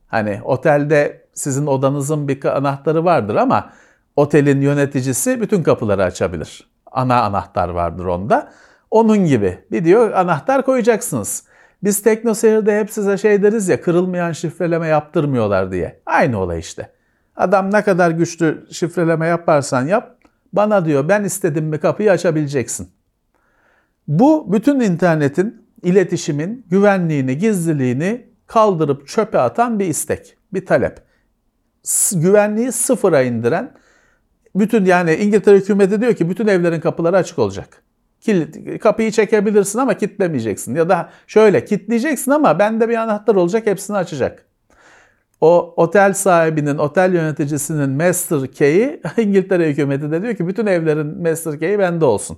Hani 0.08 0.42
otelde 0.44 1.27
sizin 1.38 1.68
odanızın 1.68 2.28
bir 2.28 2.58
anahtarı 2.58 3.06
vardır 3.06 3.36
ama 3.36 3.70
otelin 4.16 4.62
yöneticisi 4.62 5.42
bütün 5.42 5.64
kapıları 5.64 6.04
açabilir. 6.04 6.70
Ana 6.92 7.24
anahtar 7.24 7.70
vardır 7.70 8.06
onda. 8.06 8.52
Onun 8.92 9.18
gibi 9.18 9.60
bir 9.72 9.86
diyor 9.86 10.12
anahtar 10.12 10.66
koyacaksınız. 10.66 11.44
Biz 11.84 12.02
TeknoSeyir'de 12.02 12.80
hep 12.80 12.92
size 12.92 13.18
şey 13.18 13.44
deriz 13.44 13.70
ya 13.70 13.82
kırılmayan 13.82 14.32
şifreleme 14.32 14.88
yaptırmıyorlar 14.88 15.72
diye. 15.72 16.02
Aynı 16.06 16.40
olay 16.40 16.60
işte. 16.60 16.92
Adam 17.36 17.74
ne 17.74 17.84
kadar 17.84 18.12
güçlü 18.12 18.68
şifreleme 18.72 19.28
yaparsan 19.28 19.88
yap 19.88 20.18
bana 20.54 20.86
diyor 20.86 21.10
ben 21.10 21.24
istedim 21.24 21.66
mi 21.66 21.80
kapıyı 21.80 22.12
açabileceksin. 22.12 22.90
Bu 24.08 24.54
bütün 24.54 24.80
internetin, 24.80 25.68
iletişimin 25.84 26.66
güvenliğini, 26.70 27.38
gizliliğini 27.38 28.30
kaldırıp 28.48 29.08
çöpe 29.08 29.40
atan 29.40 29.80
bir 29.80 29.86
istek, 29.86 30.38
bir 30.54 30.66
talep. 30.66 31.07
Güvenliği 32.16 32.72
sıfıra 32.72 33.22
indiren, 33.22 33.72
bütün 34.56 34.86
yani 34.86 35.16
İngiltere 35.16 35.58
hükümeti 35.58 36.02
diyor 36.02 36.14
ki 36.14 36.30
bütün 36.30 36.48
evlerin 36.48 36.80
kapıları 36.80 37.18
açık 37.18 37.40
olacak. 37.40 37.84
Kilit, 38.22 38.80
kapıyı 38.80 39.12
çekebilirsin 39.12 39.80
ama 39.80 39.94
kitlemeyeceksin. 39.94 40.76
Ya 40.76 40.90
da 40.90 41.10
şöyle 41.28 41.66
kitleyeceksin 41.66 42.32
ama 42.32 42.60
bende 42.60 42.90
bir 42.90 42.96
anahtar 42.96 43.36
olacak 43.36 43.68
hepsini 43.68 43.98
açacak. 43.98 44.46
O 45.42 45.74
otel 45.78 46.14
sahibinin, 46.14 46.78
otel 46.78 47.14
yöneticisinin 47.14 47.90
master 47.90 48.52
key'i 48.52 49.02
İngiltere 49.18 49.70
hükümeti 49.70 50.12
de 50.12 50.22
diyor 50.22 50.36
ki 50.36 50.48
bütün 50.48 50.66
evlerin 50.66 51.22
master 51.22 51.60
key'i 51.60 51.80
bende 51.80 52.06
olsun. 52.06 52.38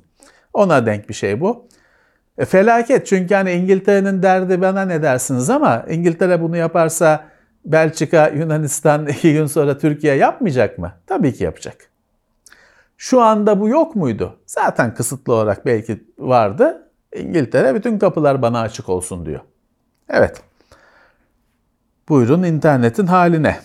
Ona 0.53 0.85
denk 0.85 1.09
bir 1.09 1.13
şey 1.13 1.41
bu. 1.41 1.67
E, 2.37 2.45
felaket 2.45 3.07
çünkü 3.07 3.35
hani 3.35 3.51
İngiltere'nin 3.51 4.23
derdi 4.23 4.61
bana 4.61 4.85
ne 4.85 5.01
dersiniz 5.01 5.49
ama 5.49 5.85
İngiltere 5.89 6.41
bunu 6.41 6.57
yaparsa 6.57 7.25
Belçika, 7.65 8.27
Yunanistan 8.27 9.07
iki 9.07 9.33
gün 9.33 9.45
sonra 9.45 9.77
Türkiye 9.77 10.15
yapmayacak 10.15 10.77
mı? 10.77 10.93
Tabii 11.07 11.33
ki 11.33 11.43
yapacak. 11.43 11.89
Şu 12.97 13.21
anda 13.21 13.59
bu 13.59 13.69
yok 13.69 13.95
muydu? 13.95 14.35
Zaten 14.45 14.93
kısıtlı 14.93 15.33
olarak 15.33 15.65
belki 15.65 16.03
vardı. 16.17 16.89
İngiltere 17.15 17.75
bütün 17.75 17.99
kapılar 17.99 18.41
bana 18.41 18.61
açık 18.61 18.89
olsun 18.89 19.25
diyor. 19.25 19.39
Evet. 20.09 20.41
Buyurun 22.09 22.43
internetin 22.43 23.07
haline. 23.07 23.59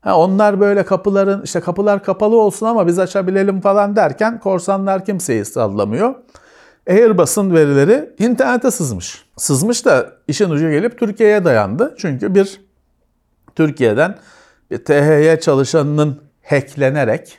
Ha, 0.00 0.18
onlar 0.18 0.60
böyle 0.60 0.84
kapıların 0.84 1.42
işte 1.42 1.60
kapılar 1.60 2.04
kapalı 2.04 2.40
olsun 2.40 2.66
ama 2.66 2.86
biz 2.86 2.98
açabilelim 2.98 3.60
falan 3.60 3.96
derken 3.96 4.40
korsanlar 4.40 5.04
kimseyi 5.04 5.44
sallamıyor. 5.44 6.14
Airbus'un 6.88 7.54
verileri 7.54 8.14
internete 8.18 8.70
sızmış. 8.70 9.24
Sızmış 9.36 9.84
da 9.84 10.12
işin 10.28 10.50
ucu 10.50 10.70
gelip 10.70 10.98
Türkiye'ye 10.98 11.44
dayandı. 11.44 11.94
Çünkü 11.98 12.34
bir 12.34 12.60
Türkiye'den 13.56 14.18
bir 14.70 14.84
THY 14.84 15.40
çalışanının 15.40 16.22
hacklenerek 16.44 17.38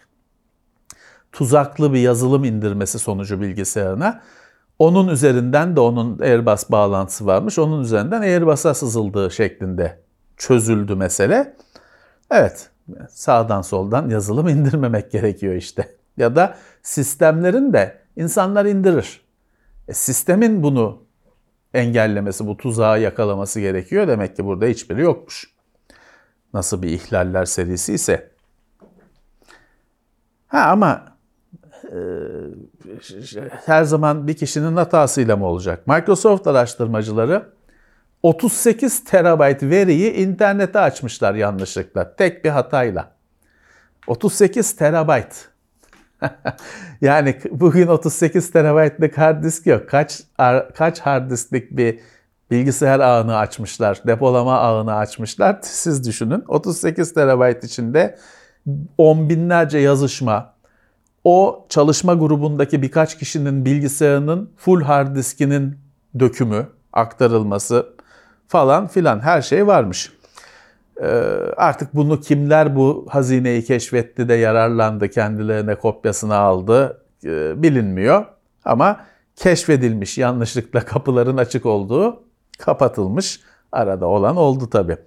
tuzaklı 1.31 1.93
bir 1.93 2.00
yazılım 2.00 2.43
indirmesi 2.43 3.00
sonucu 3.00 3.41
bilgisayarına 3.41 4.21
onun 4.79 5.07
üzerinden 5.07 5.75
de 5.75 5.79
onun 5.79 6.19
Airbus 6.19 6.69
bağlantısı 6.69 7.25
varmış. 7.25 7.59
Onun 7.59 7.83
üzerinden 7.83 8.21
Airbus'a 8.21 8.73
sızıldığı 8.73 9.31
şeklinde 9.31 10.00
çözüldü 10.38 10.95
mesele. 10.95 11.55
Evet, 12.31 12.69
sağdan 13.09 13.62
soldan 13.62 14.09
yazılım 14.09 14.47
indirmemek 14.50 15.12
gerekiyor 15.12 15.53
işte. 15.53 15.95
Ya 16.17 16.35
da 16.35 16.55
sistemlerin 16.83 17.73
de 17.73 17.97
insanlar 18.15 18.65
indirir. 18.65 19.21
E, 19.88 19.94
sistemin 19.94 20.63
bunu 20.63 21.04
engellemesi, 21.74 22.48
bu 22.48 22.58
tuzağı 22.58 23.02
yakalaması 23.02 23.60
gerekiyor. 23.60 24.08
Demek 24.08 24.36
ki 24.36 24.46
burada 24.46 24.66
hiçbiri 24.66 25.02
yokmuş. 25.02 25.54
Nasıl 26.54 26.82
bir 26.82 26.90
ihlaller 26.90 27.46
serisi 27.46 27.94
ise. 27.94 28.32
Ha 30.48 30.60
ama 30.60 31.13
her 33.66 33.84
zaman 33.84 34.28
bir 34.28 34.34
kişinin 34.34 34.75
hatasıyla 34.75 35.38
mı 35.38 35.46
olacak? 35.46 35.88
Microsoft 35.88 36.48
araştırmacıları 36.48 37.54
38 38.24 39.04
terabayt 39.04 39.63
veriyi 39.63 40.13
internete 40.13 40.80
açmışlar 40.80 41.36
yanlışlıkla. 41.36 42.16
Tek 42.16 42.46
bir 42.46 42.50
hatayla. 42.50 43.12
38 44.08 44.75
terabayt. 44.75 45.50
yani 47.01 47.39
bugün 47.51 47.88
38 47.88 48.51
terabaytlık 48.51 49.18
hard 49.18 49.44
disk 49.44 49.68
yok. 49.68 49.89
Kaç 49.89 50.22
kaç 50.75 51.00
hard 51.00 51.32
disklik 51.32 51.77
bir 51.77 52.00
bilgisayar 52.51 53.00
ağını 53.00 53.38
açmışlar, 53.38 54.01
depolama 54.08 54.60
ağını 54.60 54.96
açmışlar. 54.96 55.60
Siz 55.62 56.08
düşünün 56.08 56.44
38 56.48 57.13
terabayt 57.13 57.63
içinde 57.63 58.18
on 58.98 59.30
binlerce 59.30 59.77
yazışma, 59.77 60.53
o 61.24 61.65
çalışma 61.70 62.13
grubundaki 62.13 62.82
birkaç 62.82 63.18
kişinin 63.18 63.65
bilgisayarının 63.65 64.51
full 64.58 64.82
hard 64.82 65.15
diskinin 65.15 65.77
dökümü, 66.20 66.68
aktarılması 66.94 67.88
falan 68.48 68.88
filan 68.88 69.20
her 69.20 69.42
şey 69.42 69.68
varmış. 69.68 70.12
Ee, 71.01 71.05
artık 71.57 71.95
bunu 71.95 72.19
kimler 72.19 72.75
bu 72.75 73.05
hazineyi 73.09 73.63
keşfetti 73.63 74.29
de 74.29 74.33
yararlandı, 74.33 75.09
kendilerine 75.09 75.75
kopyasını 75.75 76.35
aldı 76.35 77.01
e, 77.25 77.63
bilinmiyor. 77.63 78.25
Ama 78.65 79.00
keşfedilmiş 79.35 80.17
yanlışlıkla 80.17 80.85
kapıların 80.85 81.38
açık 81.38 81.65
olduğu 81.65 82.23
kapatılmış. 82.59 83.39
Arada 83.71 84.05
olan 84.05 84.38
oldu 84.38 84.69
tabii. 84.69 84.97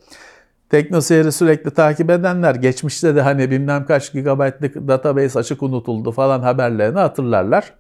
Teknoseyir'i 0.70 1.32
sürekli 1.32 1.70
takip 1.70 2.10
edenler 2.10 2.54
geçmişte 2.54 3.16
de 3.16 3.20
hani 3.20 3.50
bilmem 3.50 3.86
kaç 3.86 4.12
gigabaytlık 4.12 4.88
database 4.88 5.38
açık 5.38 5.62
unutuldu 5.62 6.12
falan 6.12 6.40
haberlerini 6.40 6.98
hatırlarlar. 6.98 7.74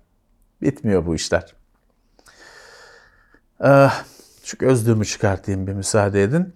Bitmiyor 0.62 1.06
bu 1.06 1.14
işler. 1.14 1.54
Ee, 3.64 3.88
şu 4.44 4.58
gözlüğümü 4.58 5.04
çıkartayım 5.04 5.66
bir 5.66 5.72
müsaade 5.72 6.22
edin. 6.22 6.54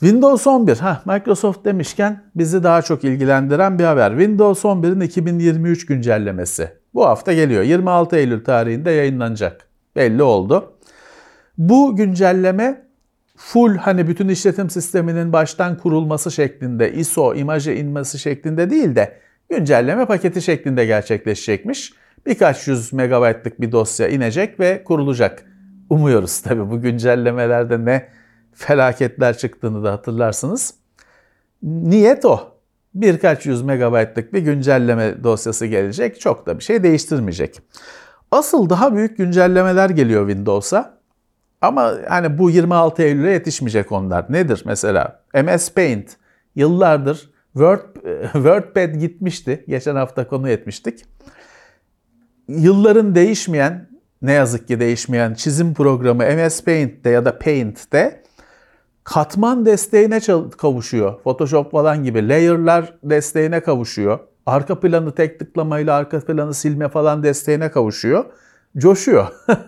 Windows 0.00 0.46
11, 0.46 0.76
ha 0.76 1.02
Microsoft 1.06 1.64
demişken 1.64 2.22
bizi 2.34 2.62
daha 2.62 2.82
çok 2.82 3.04
ilgilendiren 3.04 3.78
bir 3.78 3.84
haber. 3.84 4.10
Windows 4.10 4.64
11'in 4.64 5.00
2023 5.00 5.86
güncellemesi. 5.86 6.68
Bu 6.94 7.06
hafta 7.06 7.32
geliyor. 7.32 7.62
26 7.62 8.16
Eylül 8.16 8.44
tarihinde 8.44 8.90
yayınlanacak. 8.90 9.68
Belli 9.96 10.22
oldu. 10.22 10.72
Bu 11.58 11.96
güncelleme 11.96 12.82
full 13.36 13.76
hani 13.76 14.08
bütün 14.08 14.28
işletim 14.28 14.70
sisteminin 14.70 15.32
baştan 15.32 15.78
kurulması 15.78 16.30
şeklinde, 16.30 16.92
ISO, 16.92 17.34
imajı 17.34 17.72
inmesi 17.72 18.18
şeklinde 18.18 18.70
değil 18.70 18.96
de 18.96 19.18
güncelleme 19.50 20.06
paketi 20.06 20.42
şeklinde 20.42 20.86
gerçekleşecekmiş. 20.86 21.92
Birkaç 22.26 22.68
yüz 22.68 22.92
megabaytlık 22.92 23.60
bir 23.60 23.72
dosya 23.72 24.08
inecek 24.08 24.60
ve 24.60 24.84
kurulacak. 24.84 25.44
Umuyoruz 25.90 26.40
tabii 26.40 26.70
bu 26.70 26.80
güncellemelerde 26.80 27.84
ne 27.84 28.08
felaketler 28.54 29.38
çıktığını 29.38 29.84
da 29.84 29.92
hatırlarsınız. 29.92 30.74
Niyet 31.62 32.24
o. 32.24 32.52
Birkaç 32.94 33.46
yüz 33.46 33.62
megabaytlık 33.62 34.32
bir 34.32 34.38
güncelleme 34.38 35.24
dosyası 35.24 35.66
gelecek. 35.66 36.20
Çok 36.20 36.46
da 36.46 36.58
bir 36.58 36.64
şey 36.64 36.82
değiştirmeyecek. 36.82 37.60
Asıl 38.30 38.70
daha 38.70 38.94
büyük 38.94 39.16
güncellemeler 39.16 39.90
geliyor 39.90 40.28
Windows'a. 40.28 40.98
Ama 41.60 41.94
hani 42.08 42.38
bu 42.38 42.50
26 42.50 43.02
Eylül'e 43.02 43.30
yetişmeyecek 43.30 43.92
onlar. 43.92 44.32
Nedir 44.32 44.62
mesela? 44.66 45.22
MS 45.34 45.70
Paint 45.70 46.16
yıllardır 46.54 47.30
Word, 47.52 47.80
WordPad 48.32 48.94
gitmişti. 48.94 49.64
Geçen 49.68 49.96
hafta 49.96 50.28
konu 50.28 50.48
etmiştik. 50.48 51.04
Yılların 52.48 53.14
değişmeyen, 53.14 53.88
ne 54.22 54.32
yazık 54.32 54.68
ki 54.68 54.80
değişmeyen 54.80 55.34
çizim 55.34 55.74
programı 55.74 56.24
MS 56.24 56.64
Paint'te 56.64 57.10
ya 57.10 57.24
da 57.24 57.38
Paint'te 57.38 58.22
katman 59.04 59.66
desteğine 59.66 60.20
kavuşuyor. 60.58 61.22
Photoshop 61.22 61.72
falan 61.72 62.04
gibi 62.04 62.28
layer'lar 62.28 62.94
desteğine 63.02 63.60
kavuşuyor. 63.60 64.18
Arka 64.46 64.80
planı 64.80 65.14
tek 65.14 65.38
tıklamayla 65.38 65.94
arka 65.94 66.20
planı 66.20 66.54
silme 66.54 66.88
falan 66.88 67.22
desteğine 67.22 67.70
kavuşuyor. 67.70 68.24
Coşuyor. 68.76 69.26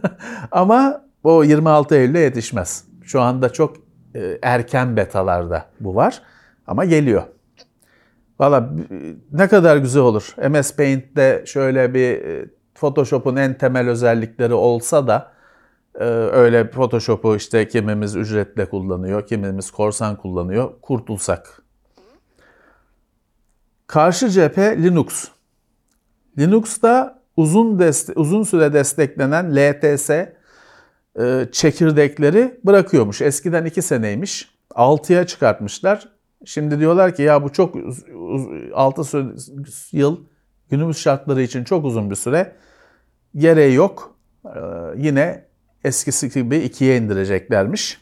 Ama 0.50 1.04
o 1.24 1.44
26 1.44 1.94
Eylül'e 1.94 2.18
yetişmez. 2.18 2.84
Şu 3.02 3.20
anda 3.20 3.52
çok 3.52 3.76
e, 4.14 4.38
erken 4.42 4.96
betalarda 4.96 5.66
bu 5.80 5.94
var 5.94 6.22
ama 6.66 6.84
geliyor. 6.84 7.22
Valla 8.40 8.70
ne 9.32 9.48
kadar 9.48 9.76
güzel 9.76 10.02
olur. 10.02 10.34
MS 10.50 10.76
Paint'te 10.76 11.42
şöyle 11.46 11.94
bir 11.94 12.24
e, 12.24 12.46
Photoshop'un 12.74 13.36
en 13.36 13.58
temel 13.58 13.88
özellikleri 13.88 14.54
olsa 14.54 15.06
da 15.06 15.33
öyle 16.32 16.70
Photoshop'u 16.70 17.36
işte 17.36 17.68
kimimiz 17.68 18.16
ücretle 18.16 18.68
kullanıyor, 18.68 19.26
kimimiz 19.26 19.70
korsan 19.70 20.16
kullanıyor. 20.16 20.72
Kurtulsak. 20.82 21.62
Karşı 23.86 24.28
cephe 24.28 24.82
Linux. 24.82 25.24
Linux'ta 26.38 27.22
uzun 27.36 27.78
deste 27.78 28.12
uzun 28.12 28.42
süre 28.42 28.72
desteklenen 28.72 29.56
LTS 29.56 30.10
e, 30.10 31.48
çekirdekleri 31.52 32.60
bırakıyormuş. 32.64 33.20
Eskiden 33.20 33.64
2 33.64 33.82
seneymiş. 33.82 34.54
6'ya 34.70 35.26
çıkartmışlar. 35.26 36.08
Şimdi 36.44 36.78
diyorlar 36.78 37.14
ki 37.14 37.22
ya 37.22 37.42
bu 37.42 37.52
çok 37.52 37.76
6 38.74 39.34
yıl 39.92 40.20
günümüz 40.70 40.98
şartları 40.98 41.42
için 41.42 41.64
çok 41.64 41.84
uzun 41.84 42.10
bir 42.10 42.14
süre. 42.14 42.56
Gereği 43.36 43.74
yok. 43.74 44.16
E, 44.44 44.60
yine 44.96 45.44
eskisi 45.84 46.30
gibi 46.30 46.56
2'ye 46.56 46.96
indireceklermiş. 46.96 48.00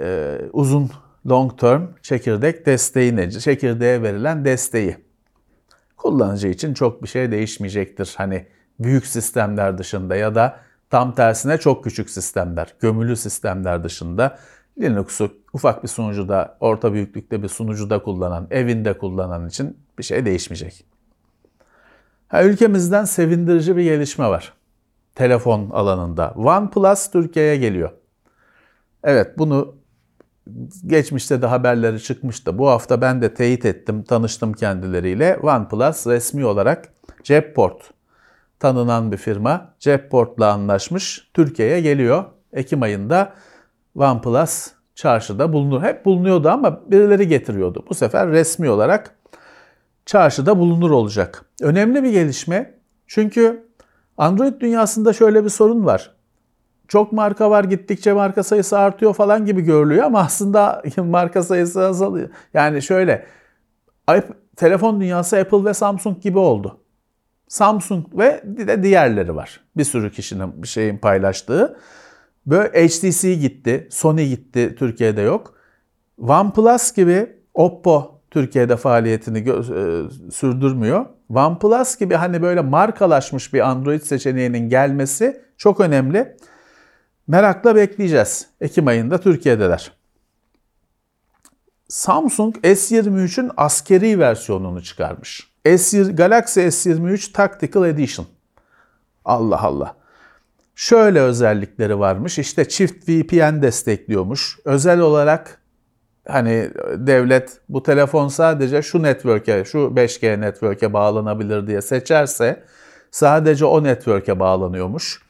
E, 0.00 0.38
uzun 0.52 0.90
long 1.28 1.58
term 1.60 1.82
çekirdek 2.02 2.66
desteği 2.66 3.16
ne? 3.16 3.30
Çekirdeğe 3.30 4.02
verilen 4.02 4.44
desteği. 4.44 4.96
Kullanıcı 5.96 6.48
için 6.48 6.74
çok 6.74 7.02
bir 7.02 7.08
şey 7.08 7.30
değişmeyecektir. 7.30 8.14
Hani 8.16 8.46
büyük 8.80 9.06
sistemler 9.06 9.78
dışında 9.78 10.16
ya 10.16 10.34
da 10.34 10.60
Tam 10.90 11.14
tersine 11.14 11.58
çok 11.58 11.84
küçük 11.84 12.10
sistemler, 12.10 12.74
gömülü 12.80 13.16
sistemler 13.16 13.84
dışında 13.84 14.38
Linux'u 14.80 15.32
ufak 15.52 15.82
bir 15.82 15.88
sunucuda, 15.88 16.56
orta 16.60 16.92
büyüklükte 16.92 17.42
bir 17.42 17.48
sunucuda 17.48 18.02
kullanan, 18.02 18.46
evinde 18.50 18.98
kullanan 18.98 19.48
için 19.48 19.76
bir 19.98 20.04
şey 20.04 20.26
değişmeyecek. 20.26 20.84
Ha, 22.28 22.44
ülkemizden 22.44 23.04
sevindirici 23.04 23.76
bir 23.76 23.82
gelişme 23.82 24.28
var. 24.28 24.52
Telefon 25.18 25.70
alanında. 25.70 26.34
OnePlus 26.36 27.10
Türkiye'ye 27.10 27.56
geliyor. 27.56 27.90
Evet 29.04 29.38
bunu 29.38 29.76
geçmişte 30.86 31.42
de 31.42 31.46
haberleri 31.46 32.02
çıkmıştı. 32.02 32.58
Bu 32.58 32.68
hafta 32.68 33.00
ben 33.00 33.22
de 33.22 33.34
teyit 33.34 33.64
ettim, 33.64 34.02
tanıştım 34.02 34.52
kendileriyle. 34.52 35.36
OnePlus 35.42 36.06
resmi 36.06 36.44
olarak 36.44 36.92
cep 37.22 37.56
port 37.56 37.90
tanınan 38.60 39.12
bir 39.12 39.16
firma 39.16 39.74
Jetport'la 39.78 40.52
anlaşmış. 40.52 41.30
Türkiye'ye 41.34 41.80
geliyor. 41.80 42.24
Ekim 42.52 42.82
ayında 42.82 43.32
OnePlus 43.94 44.68
çarşıda 44.94 45.52
bulunur. 45.52 45.82
Hep 45.82 46.04
bulunuyordu 46.04 46.48
ama 46.48 46.90
birileri 46.90 47.28
getiriyordu. 47.28 47.84
Bu 47.90 47.94
sefer 47.94 48.28
resmi 48.28 48.70
olarak 48.70 49.16
çarşıda 50.06 50.58
bulunur 50.58 50.90
olacak. 50.90 51.44
Önemli 51.62 52.02
bir 52.02 52.10
gelişme. 52.10 52.74
Çünkü 53.06 53.67
Android 54.18 54.60
dünyasında 54.60 55.12
şöyle 55.12 55.44
bir 55.44 55.48
sorun 55.48 55.84
var. 55.84 56.14
Çok 56.88 57.12
marka 57.12 57.50
var 57.50 57.64
gittikçe 57.64 58.12
marka 58.12 58.42
sayısı 58.42 58.78
artıyor 58.78 59.14
falan 59.14 59.46
gibi 59.46 59.60
görülüyor 59.60 60.04
ama 60.04 60.20
aslında 60.20 60.82
marka 60.96 61.42
sayısı 61.42 61.86
azalıyor. 61.86 62.28
Yani 62.54 62.82
şöyle 62.82 63.26
telefon 64.56 65.00
dünyası 65.00 65.38
Apple 65.38 65.64
ve 65.64 65.74
Samsung 65.74 66.20
gibi 66.20 66.38
oldu. 66.38 66.80
Samsung 67.48 68.06
ve 68.18 68.42
de 68.44 68.82
diğerleri 68.82 69.36
var. 69.36 69.60
Bir 69.76 69.84
sürü 69.84 70.12
kişinin 70.12 70.62
bir 70.62 70.68
şeyin 70.68 70.98
paylaştığı. 70.98 71.76
Böyle 72.46 72.88
HTC 72.88 73.34
gitti, 73.34 73.88
Sony 73.90 74.28
gitti, 74.28 74.74
Türkiye'de 74.78 75.20
yok. 75.20 75.54
OnePlus 76.18 76.92
gibi 76.92 77.36
Oppo 77.54 78.20
Türkiye'de 78.30 78.76
faaliyetini 78.76 79.38
e, 79.38 79.52
sürdürmüyor. 80.30 81.06
OnePlus 81.28 81.98
gibi 81.98 82.14
hani 82.14 82.42
böyle 82.42 82.60
markalaşmış 82.60 83.54
bir 83.54 83.68
Android 83.68 84.02
seçeneğinin 84.02 84.68
gelmesi 84.68 85.40
çok 85.56 85.80
önemli. 85.80 86.36
Merakla 87.26 87.76
bekleyeceğiz. 87.76 88.46
Ekim 88.60 88.86
ayında 88.86 89.20
Türkiye'deler. 89.20 89.92
Samsung 91.88 92.56
S23'ün 92.56 93.50
askeri 93.56 94.18
versiyonunu 94.18 94.82
çıkarmış. 94.82 95.50
S, 95.76 96.02
Galaxy 96.02 96.60
S23 96.60 97.32
Tactical 97.32 97.88
Edition. 97.88 98.26
Allah 99.24 99.62
Allah. 99.62 99.96
Şöyle 100.74 101.20
özellikleri 101.20 101.98
varmış. 101.98 102.38
İşte 102.38 102.68
çift 102.68 103.08
VPN 103.08 103.62
destekliyormuş. 103.62 104.58
Özel 104.64 105.00
olarak 105.00 105.62
hani 106.28 106.70
devlet 106.96 107.60
bu 107.68 107.82
telefon 107.82 108.28
sadece 108.28 108.82
şu 108.82 109.02
network'e, 109.02 109.64
şu 109.64 109.78
5G 109.78 110.40
network'e 110.40 110.92
bağlanabilir 110.92 111.66
diye 111.66 111.82
seçerse 111.82 112.62
sadece 113.10 113.64
o 113.64 113.84
network'e 113.84 114.40
bağlanıyormuş. 114.40 115.22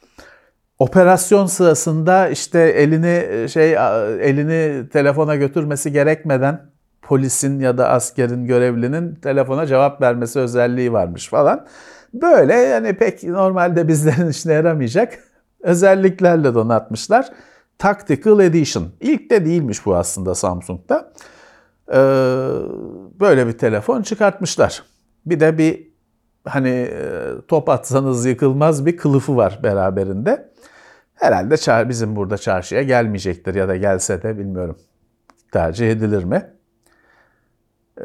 Operasyon 0.78 1.46
sırasında 1.46 2.28
işte 2.28 2.60
elini 2.60 3.48
şey 3.48 3.72
elini 4.20 4.88
telefona 4.88 5.36
götürmesi 5.36 5.92
gerekmeden 5.92 6.70
polisin 7.02 7.60
ya 7.60 7.78
da 7.78 7.88
askerin 7.88 8.46
görevlinin 8.46 9.14
telefona 9.14 9.66
cevap 9.66 10.00
vermesi 10.02 10.38
özelliği 10.38 10.92
varmış 10.92 11.28
falan. 11.28 11.66
Böyle 12.14 12.54
yani 12.54 12.92
pek 12.92 13.22
normalde 13.22 13.88
bizlerin 13.88 14.28
işine 14.28 14.52
yaramayacak 14.52 15.18
özelliklerle 15.62 16.54
donatmışlar. 16.54 17.26
Tactical 17.78 18.40
Edition. 18.40 18.88
İlk 19.00 19.30
de 19.30 19.44
değilmiş 19.44 19.86
bu 19.86 19.96
aslında 19.96 20.34
Samsung'da. 20.34 21.12
Ee, 21.88 21.94
böyle 23.20 23.46
bir 23.46 23.58
telefon 23.58 24.02
çıkartmışlar. 24.02 24.82
Bir 25.26 25.40
de 25.40 25.58
bir 25.58 25.88
hani 26.44 26.68
e, 26.68 27.24
top 27.48 27.68
atsanız 27.68 28.26
yıkılmaz 28.26 28.86
bir 28.86 28.96
kılıfı 28.96 29.36
var 29.36 29.60
beraberinde. 29.62 30.52
Herhalde 31.14 31.88
bizim 31.88 32.16
burada 32.16 32.38
çarşıya 32.38 32.82
gelmeyecektir 32.82 33.54
ya 33.54 33.68
da 33.68 33.76
gelse 33.76 34.22
de 34.22 34.38
bilmiyorum 34.38 34.78
tercih 35.52 35.90
edilir 35.90 36.24
mi? 36.24 36.50
Ee, 38.00 38.04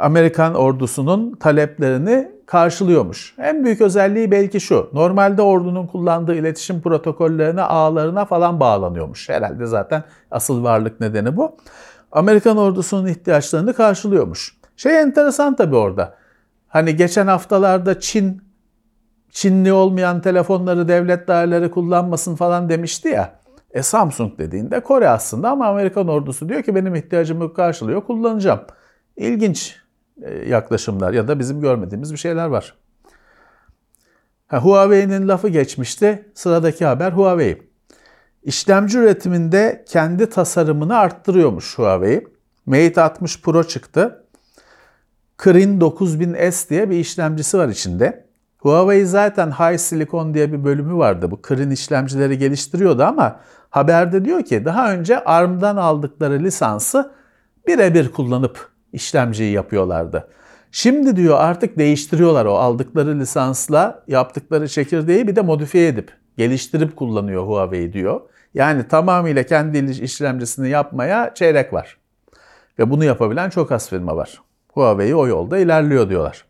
Amerikan 0.00 0.54
ordusunun 0.54 1.34
taleplerini 1.34 2.31
karşılıyormuş. 2.46 3.34
En 3.38 3.64
büyük 3.64 3.80
özelliği 3.80 4.30
belki 4.30 4.60
şu. 4.60 4.90
Normalde 4.92 5.42
ordunun 5.42 5.86
kullandığı 5.86 6.34
iletişim 6.34 6.80
protokollerine, 6.80 7.62
ağlarına 7.62 8.24
falan 8.24 8.60
bağlanıyormuş. 8.60 9.28
Herhalde 9.28 9.66
zaten 9.66 10.04
asıl 10.30 10.64
varlık 10.64 11.00
nedeni 11.00 11.36
bu. 11.36 11.56
Amerikan 12.12 12.56
ordusunun 12.56 13.06
ihtiyaçlarını 13.06 13.74
karşılıyormuş. 13.74 14.56
Şey 14.76 15.00
enteresan 15.00 15.56
tabii 15.56 15.76
orada. 15.76 16.14
Hani 16.68 16.96
geçen 16.96 17.26
haftalarda 17.26 18.00
Çin 18.00 18.42
Çinli 19.30 19.72
olmayan 19.72 20.20
telefonları 20.20 20.88
devlet 20.88 21.28
daireleri 21.28 21.70
kullanmasın 21.70 22.36
falan 22.36 22.68
demişti 22.68 23.08
ya. 23.08 23.32
E 23.70 23.82
Samsung 23.82 24.38
dediğinde 24.38 24.80
Kore 24.80 25.08
aslında 25.08 25.50
ama 25.50 25.66
Amerikan 25.66 26.08
ordusu 26.08 26.48
diyor 26.48 26.62
ki 26.62 26.74
benim 26.74 26.94
ihtiyacımı 26.94 27.54
karşılıyor 27.54 28.00
kullanacağım. 28.04 28.60
İlginç 29.16 29.81
yaklaşımlar 30.46 31.12
ya 31.12 31.28
da 31.28 31.38
bizim 31.38 31.60
görmediğimiz 31.60 32.12
bir 32.12 32.18
şeyler 32.18 32.46
var. 32.46 32.74
Ha, 34.46 34.58
Huawei'nin 34.58 35.28
lafı 35.28 35.48
geçmişti. 35.48 36.32
Sıradaki 36.34 36.84
haber 36.84 37.12
Huawei. 37.12 37.62
İşlemci 38.42 38.98
üretiminde 38.98 39.84
kendi 39.88 40.30
tasarımını 40.30 40.98
arttırıyormuş 40.98 41.78
Huawei. 41.78 42.26
Mate 42.66 43.02
60 43.02 43.40
Pro 43.42 43.64
çıktı. 43.64 44.24
Kirin 45.42 45.80
9000S 45.80 46.68
diye 46.70 46.90
bir 46.90 46.96
işlemcisi 46.96 47.58
var 47.58 47.68
içinde. 47.68 48.26
Huawei 48.58 49.06
zaten 49.06 49.50
High 49.50 49.78
Silicon 49.78 50.34
diye 50.34 50.52
bir 50.52 50.64
bölümü 50.64 50.94
vardı. 50.94 51.30
Bu 51.30 51.42
Kirin 51.42 51.70
işlemcileri 51.70 52.38
geliştiriyordu 52.38 53.02
ama 53.02 53.40
haberde 53.70 54.24
diyor 54.24 54.42
ki 54.42 54.64
daha 54.64 54.92
önce 54.92 55.24
ARM'dan 55.24 55.76
aldıkları 55.76 56.38
lisansı 56.38 57.12
birebir 57.66 58.12
kullanıp 58.12 58.71
işlemciyi 58.92 59.52
yapıyorlardı. 59.52 60.28
Şimdi 60.72 61.16
diyor 61.16 61.38
artık 61.40 61.78
değiştiriyorlar 61.78 62.46
o 62.46 62.54
aldıkları 62.54 63.18
lisansla 63.18 64.04
yaptıkları 64.08 64.68
çekirdeği 64.68 65.28
bir 65.28 65.36
de 65.36 65.40
modifiye 65.40 65.88
edip 65.88 66.12
geliştirip 66.36 66.96
kullanıyor 66.96 67.46
Huawei 67.46 67.92
diyor. 67.92 68.20
Yani 68.54 68.88
tamamıyla 68.88 69.42
kendi 69.42 70.02
işlemcisini 70.02 70.68
yapmaya 70.68 71.34
çeyrek 71.34 71.72
var. 71.72 71.98
Ve 72.78 72.90
bunu 72.90 73.04
yapabilen 73.04 73.50
çok 73.50 73.72
az 73.72 73.88
firma 73.88 74.16
var. 74.16 74.42
Huawei 74.72 75.14
o 75.14 75.26
yolda 75.26 75.58
ilerliyor 75.58 76.08
diyorlar. 76.08 76.44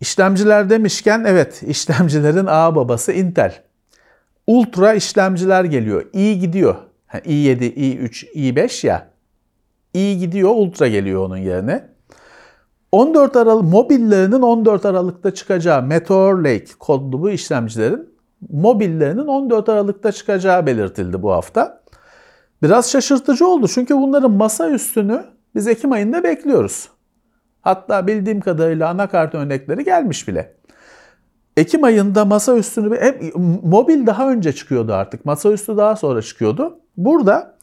İşlemciler 0.00 0.70
demişken 0.70 1.24
evet 1.24 1.62
işlemcilerin 1.62 2.46
ağ 2.46 2.76
babası 2.76 3.12
Intel. 3.12 3.62
Ultra 4.46 4.94
işlemciler 4.94 5.64
geliyor. 5.64 6.06
İyi 6.12 6.40
gidiyor. 6.40 6.74
i7, 7.12 7.74
i3, 7.74 8.32
i5 8.34 8.86
ya 8.86 9.15
iyi 9.96 10.18
gidiyor, 10.18 10.50
Ultra 10.54 10.88
geliyor 10.88 11.26
onun 11.26 11.36
yerine. 11.36 11.88
14 12.92 13.36
Aralık 13.36 13.64
mobillerinin 13.64 14.42
14 14.42 14.86
Aralık'ta 14.86 15.34
çıkacağı 15.34 15.82
Meteor 15.82 16.38
Lake 16.38 16.66
kodlu 16.78 17.22
bu 17.22 17.30
işlemcilerin 17.30 18.08
mobillerinin 18.50 19.26
14 19.26 19.68
Aralık'ta 19.68 20.12
çıkacağı 20.12 20.66
belirtildi 20.66 21.22
bu 21.22 21.32
hafta. 21.32 21.82
Biraz 22.62 22.90
şaşırtıcı 22.90 23.46
oldu 23.46 23.68
çünkü 23.68 23.96
bunların 23.96 24.30
masa 24.30 24.70
üstünü 24.70 25.24
biz 25.54 25.66
Ekim 25.68 25.92
ayında 25.92 26.24
bekliyoruz. 26.24 26.88
Hatta 27.60 28.06
bildiğim 28.06 28.40
kadarıyla 28.40 28.88
anakart 28.88 29.34
örnekleri 29.34 29.84
gelmiş 29.84 30.28
bile. 30.28 30.56
Ekim 31.56 31.84
ayında 31.84 32.24
masa 32.24 32.56
üstünü 32.56 33.00
hep 33.00 33.34
mobil 33.62 34.06
daha 34.06 34.30
önce 34.30 34.52
çıkıyordu 34.52 34.92
artık. 34.92 35.24
Masaüstü 35.24 35.76
daha 35.76 35.96
sonra 35.96 36.22
çıkıyordu. 36.22 36.78
Burada 36.96 37.55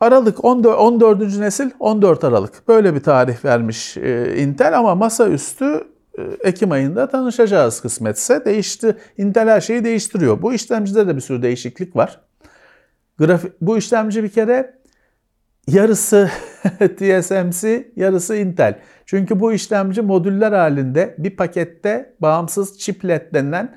Aralık 0.00 0.44
14, 0.44 0.78
14. 0.78 1.38
nesil 1.38 1.70
14 1.80 2.24
Aralık. 2.24 2.68
Böyle 2.68 2.94
bir 2.94 3.00
tarih 3.00 3.44
vermiş 3.44 3.96
e, 3.96 4.36
Intel 4.36 4.78
ama 4.78 4.94
masaüstü 4.94 5.84
e, 6.18 6.22
Ekim 6.22 6.72
ayında 6.72 7.08
tanışacağız 7.08 7.80
kısmetse. 7.80 8.44
Değişti. 8.44 8.96
Intel 9.18 9.48
her 9.48 9.60
şeyi 9.60 9.84
değiştiriyor. 9.84 10.42
Bu 10.42 10.54
işlemcide 10.54 11.06
de 11.06 11.16
bir 11.16 11.20
sürü 11.20 11.42
değişiklik 11.42 11.96
var. 11.96 12.20
Grafik, 13.18 13.52
bu 13.60 13.78
işlemci 13.78 14.22
bir 14.22 14.28
kere 14.28 14.78
yarısı 15.66 16.30
TSMC, 16.96 17.92
yarısı 17.96 18.36
Intel. 18.36 18.78
Çünkü 19.06 19.40
bu 19.40 19.52
işlemci 19.52 20.02
modüller 20.02 20.52
halinde 20.52 21.14
bir 21.18 21.36
pakette 21.36 22.14
bağımsız 22.20 22.78
chiplet 22.78 23.34
denilen 23.34 23.76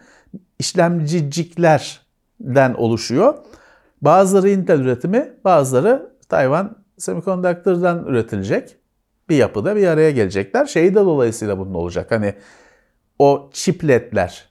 işlemciciklerden 0.60 2.74
oluşuyor. 2.74 3.34
Bazıları 4.02 4.50
Intel 4.50 4.80
üretimi, 4.80 5.34
bazıları 5.46 6.12
Tayvan 6.30 6.78
Semiconductor'dan 6.98 8.06
üretilecek 8.06 8.76
bir 9.30 9.36
yapıda 9.36 9.76
bir 9.76 9.88
araya 9.88 10.12
gelecekler. 10.12 10.66
Şeyi 10.66 10.96
de 10.96 11.00
dolayısıyla 11.00 11.60
bunun 11.60 11.74
olacak. 11.74 12.12
Hani 12.12 12.34
o 13.20 13.50
chipletler, 13.54 14.50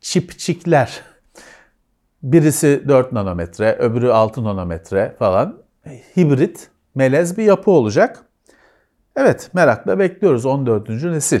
çipçikler 0.00 1.02
birisi 2.22 2.84
4 2.88 3.12
nanometre, 3.12 3.76
öbürü 3.78 4.10
6 4.10 4.44
nanometre 4.44 5.14
falan 5.18 5.62
hibrit, 6.16 6.70
melez 6.94 7.38
bir 7.38 7.44
yapı 7.44 7.70
olacak. 7.70 8.24
Evet 9.16 9.50
merakla 9.52 9.98
bekliyoruz 9.98 10.46
14. 10.46 10.88
nesil. 10.88 11.40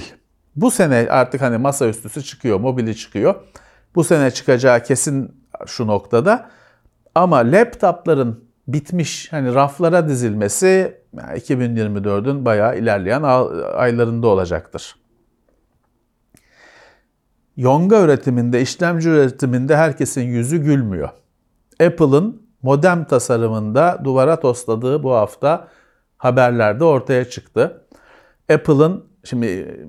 Bu 0.56 0.70
sene 0.70 1.06
artık 1.10 1.42
hani 1.42 1.58
masaüstüsü 1.58 2.22
çıkıyor, 2.22 2.60
mobili 2.60 2.96
çıkıyor. 2.96 3.34
Bu 3.94 4.04
sene 4.04 4.30
çıkacağı 4.30 4.82
kesin 4.82 5.44
şu 5.66 5.86
noktada. 5.86 6.50
Ama 7.18 7.36
laptopların 7.36 8.44
bitmiş 8.68 9.32
hani 9.32 9.54
raflara 9.54 10.08
dizilmesi 10.08 11.00
2024'ün 11.16 12.44
bayağı 12.44 12.78
ilerleyen 12.78 13.22
aylarında 13.74 14.28
olacaktır. 14.28 14.96
Yonga 17.56 18.00
üretiminde, 18.00 18.60
işlemci 18.60 19.08
üretiminde 19.08 19.76
herkesin 19.76 20.22
yüzü 20.22 20.58
gülmüyor. 20.58 21.08
Apple'ın 21.80 22.42
modem 22.62 23.04
tasarımında 23.04 24.00
duvara 24.04 24.40
tosladığı 24.40 25.02
bu 25.02 25.12
hafta 25.14 25.68
haberlerde 26.16 26.84
ortaya 26.84 27.30
çıktı. 27.30 27.86
Apple'ın 28.52 29.04
şimdi 29.24 29.80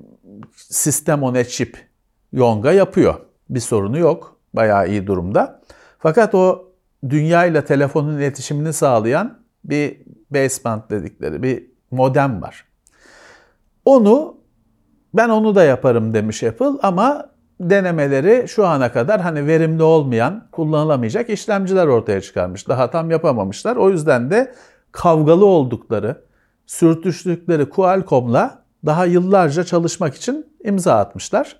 sistem 0.56 1.22
on 1.22 1.42
chip 1.42 1.88
Yonga 2.32 2.72
yapıyor. 2.72 3.14
Bir 3.50 3.60
sorunu 3.60 3.98
yok. 3.98 4.36
Bayağı 4.54 4.88
iyi 4.88 5.06
durumda. 5.06 5.60
Fakat 5.98 6.34
o 6.34 6.69
dünya 7.08 7.46
ile 7.46 7.64
telefonun 7.64 8.18
iletişimini 8.18 8.72
sağlayan 8.72 9.38
bir 9.64 10.00
baseband 10.30 10.82
dedikleri 10.90 11.42
bir 11.42 11.66
modem 11.90 12.42
var. 12.42 12.64
Onu 13.84 14.36
ben 15.14 15.28
onu 15.28 15.54
da 15.54 15.64
yaparım 15.64 16.14
demiş 16.14 16.42
Apple 16.42 16.78
ama 16.82 17.30
denemeleri 17.60 18.48
şu 18.48 18.66
ana 18.66 18.92
kadar 18.92 19.20
hani 19.20 19.46
verimli 19.46 19.82
olmayan, 19.82 20.48
kullanılamayacak 20.52 21.30
işlemciler 21.30 21.86
ortaya 21.86 22.20
çıkarmış. 22.20 22.68
Daha 22.68 22.90
tam 22.90 23.10
yapamamışlar. 23.10 23.76
O 23.76 23.90
yüzden 23.90 24.30
de 24.30 24.54
kavgalı 24.92 25.44
oldukları, 25.44 26.24
sürtüştükleri 26.66 27.68
Qualcomm'la 27.68 28.62
daha 28.86 29.04
yıllarca 29.04 29.64
çalışmak 29.64 30.14
için 30.14 30.46
imza 30.64 30.94
atmışlar. 30.94 31.56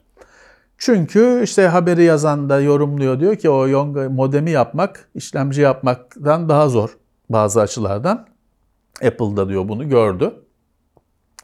Çünkü 0.82 1.40
işte 1.44 1.66
haberi 1.66 2.04
yazan 2.04 2.48
da 2.48 2.60
yorumluyor 2.60 3.20
diyor 3.20 3.36
ki 3.36 3.50
o 3.50 3.68
Yonga 3.68 4.08
modemi 4.08 4.50
yapmak 4.50 5.08
işlemci 5.14 5.60
yapmaktan 5.60 6.48
daha 6.48 6.68
zor 6.68 6.98
bazı 7.30 7.60
açılardan. 7.60 8.26
Apple'da 9.04 9.48
diyor 9.48 9.68
bunu 9.68 9.88
gördü. 9.88 10.34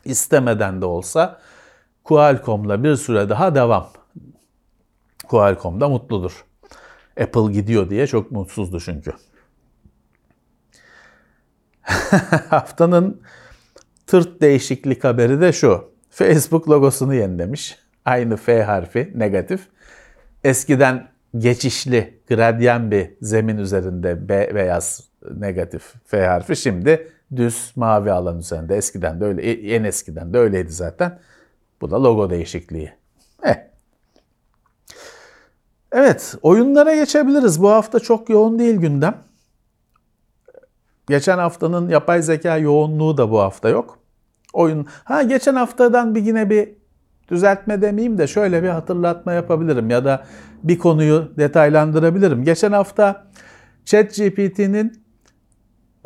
İstemeden 0.04 0.80
de 0.80 0.84
olsa 0.84 1.40
Qualcomm'la 2.04 2.84
bir 2.84 2.96
süre 2.96 3.28
daha 3.28 3.54
devam. 3.54 3.88
Qualcomm 5.28 5.80
da 5.80 5.88
mutludur. 5.88 6.44
Apple 7.20 7.52
gidiyor 7.52 7.90
diye 7.90 8.06
çok 8.06 8.30
mutsuzdu 8.30 8.80
çünkü. 8.80 9.12
Haftanın 12.50 13.22
tırt 14.06 14.40
değişiklik 14.40 15.04
haberi 15.04 15.40
de 15.40 15.52
şu. 15.52 15.90
Facebook 16.10 16.70
logosunu 16.70 17.14
yenilemiş. 17.14 17.85
Aynı 18.06 18.36
F 18.36 18.62
harfi 18.62 19.12
negatif. 19.14 19.68
Eskiden 20.44 21.08
geçişli 21.38 22.20
gradyen 22.28 22.90
bir 22.90 23.10
zemin 23.22 23.58
üzerinde 23.58 24.28
be, 24.28 24.50
beyaz 24.54 25.04
negatif 25.36 25.94
F 26.04 26.26
harfi 26.26 26.56
şimdi 26.56 27.12
düz 27.36 27.72
mavi 27.76 28.12
alan 28.12 28.38
üzerinde. 28.38 28.76
Eskiden 28.76 29.20
de 29.20 29.24
öyle, 29.24 29.52
en 29.74 29.84
eskiden 29.84 30.34
de 30.34 30.38
öyleydi 30.38 30.72
zaten. 30.72 31.18
Bu 31.80 31.90
da 31.90 32.02
logo 32.02 32.30
değişikliği. 32.30 32.92
Eh. 33.42 33.56
Evet, 35.92 36.34
oyunlara 36.42 36.94
geçebiliriz. 36.94 37.62
Bu 37.62 37.70
hafta 37.70 38.00
çok 38.00 38.30
yoğun 38.30 38.58
değil 38.58 38.76
gündem. 38.76 39.18
Geçen 41.08 41.38
haftanın 41.38 41.88
yapay 41.88 42.22
zeka 42.22 42.56
yoğunluğu 42.56 43.18
da 43.18 43.30
bu 43.30 43.40
hafta 43.40 43.68
yok. 43.68 43.98
Oyun. 44.52 44.86
Ha 45.04 45.22
geçen 45.22 45.54
haftadan 45.54 46.14
bir 46.14 46.22
yine 46.22 46.50
bir 46.50 46.85
düzeltme 47.28 47.82
demeyeyim 47.82 48.18
de 48.18 48.26
şöyle 48.26 48.62
bir 48.62 48.68
hatırlatma 48.68 49.32
yapabilirim 49.32 49.90
ya 49.90 50.04
da 50.04 50.24
bir 50.62 50.78
konuyu 50.78 51.32
detaylandırabilirim. 51.38 52.44
Geçen 52.44 52.72
hafta 52.72 53.26
ChatGPT'nin 53.84 55.02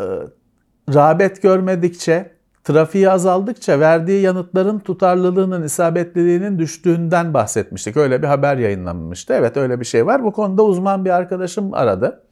e, 0.00 0.04
rağbet 0.94 1.42
görmedikçe, 1.42 2.32
trafiği 2.64 3.10
azaldıkça 3.10 3.80
verdiği 3.80 4.22
yanıtların 4.22 4.78
tutarlılığının, 4.78 5.62
isabetliliğinin 5.62 6.58
düştüğünden 6.58 7.34
bahsetmiştik. 7.34 7.96
Öyle 7.96 8.22
bir 8.22 8.26
haber 8.26 8.56
yayınlanmıştı. 8.56 9.32
Evet 9.32 9.56
öyle 9.56 9.80
bir 9.80 9.84
şey 9.84 10.06
var. 10.06 10.24
Bu 10.24 10.32
konuda 10.32 10.64
uzman 10.64 11.04
bir 11.04 11.10
arkadaşım 11.10 11.74
aradı. 11.74 12.22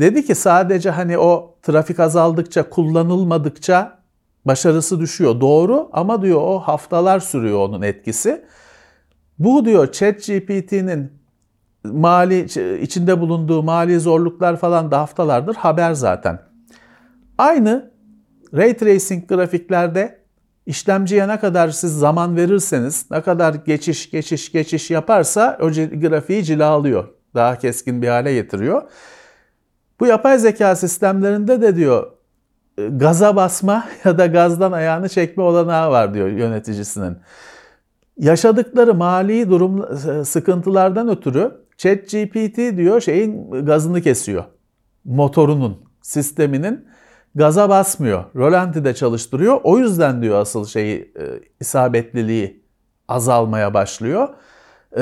Dedi 0.00 0.26
ki 0.26 0.34
sadece 0.34 0.90
hani 0.90 1.18
o 1.18 1.54
trafik 1.62 2.00
azaldıkça, 2.00 2.70
kullanılmadıkça 2.70 3.97
başarısı 4.48 5.00
düşüyor. 5.00 5.40
Doğru 5.40 5.88
ama 5.92 6.22
diyor 6.22 6.40
o 6.42 6.58
haftalar 6.58 7.20
sürüyor 7.20 7.68
onun 7.68 7.82
etkisi. 7.82 8.44
Bu 9.38 9.64
diyor 9.64 9.92
ChatGPT'nin 9.92 11.12
mali 11.84 12.44
içinde 12.82 13.20
bulunduğu 13.20 13.62
mali 13.62 14.00
zorluklar 14.00 14.56
falan 14.56 14.90
da 14.90 14.98
haftalardır 14.98 15.54
haber 15.54 15.92
zaten. 15.92 16.42
Aynı 17.38 17.90
ray 18.54 18.76
tracing 18.76 19.28
grafiklerde 19.28 20.18
işlemciye 20.66 21.28
ne 21.28 21.40
kadar 21.40 21.68
siz 21.68 21.98
zaman 21.98 22.36
verirseniz, 22.36 23.10
ne 23.10 23.22
kadar 23.22 23.54
geçiş 23.54 24.10
geçiş 24.10 24.52
geçiş 24.52 24.90
yaparsa 24.90 25.58
o 25.60 25.70
grafiği 25.70 26.44
cilalıyor. 26.44 27.08
Daha 27.34 27.58
keskin 27.58 28.02
bir 28.02 28.08
hale 28.08 28.34
getiriyor. 28.34 28.82
Bu 30.00 30.06
yapay 30.06 30.38
zeka 30.38 30.76
sistemlerinde 30.76 31.62
de 31.62 31.76
diyor 31.76 32.17
gaza 32.90 33.36
basma 33.36 33.88
ya 34.04 34.18
da 34.18 34.26
gazdan 34.26 34.72
ayağını 34.72 35.08
çekme 35.08 35.42
olanağı 35.42 35.90
var 35.90 36.14
diyor 36.14 36.28
yöneticisinin. 36.28 37.16
Yaşadıkları 38.18 38.94
mali 38.94 39.50
durum 39.50 39.84
e, 40.10 40.24
sıkıntılardan 40.24 41.08
ötürü 41.08 41.52
ChatGPT 41.76 42.56
diyor 42.56 43.00
şeyin 43.00 43.50
gazını 43.66 44.02
kesiyor. 44.02 44.44
Motorunun, 45.04 45.84
sisteminin 46.02 46.86
gaza 47.34 47.68
basmıyor. 47.68 48.24
Rolanti'de 48.36 48.94
çalıştırıyor. 48.94 49.60
O 49.64 49.78
yüzden 49.78 50.22
diyor 50.22 50.40
asıl 50.40 50.66
şeyi 50.66 51.00
e, 51.00 51.24
isabetliliği 51.60 52.62
azalmaya 53.08 53.74
başlıyor. 53.74 54.28
E, 54.96 55.00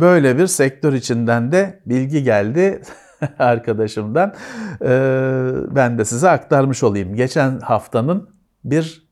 böyle 0.00 0.38
bir 0.38 0.46
sektör 0.46 0.92
içinden 0.92 1.52
de 1.52 1.80
bilgi 1.86 2.22
geldi 2.22 2.82
arkadaşımdan. 3.38 4.34
E, 4.82 4.90
ben 5.76 5.98
de 5.98 6.04
size 6.04 6.30
aktarmış 6.30 6.82
olayım. 6.82 7.14
Geçen 7.14 7.60
haftanın 7.60 8.30
bir 8.64 9.08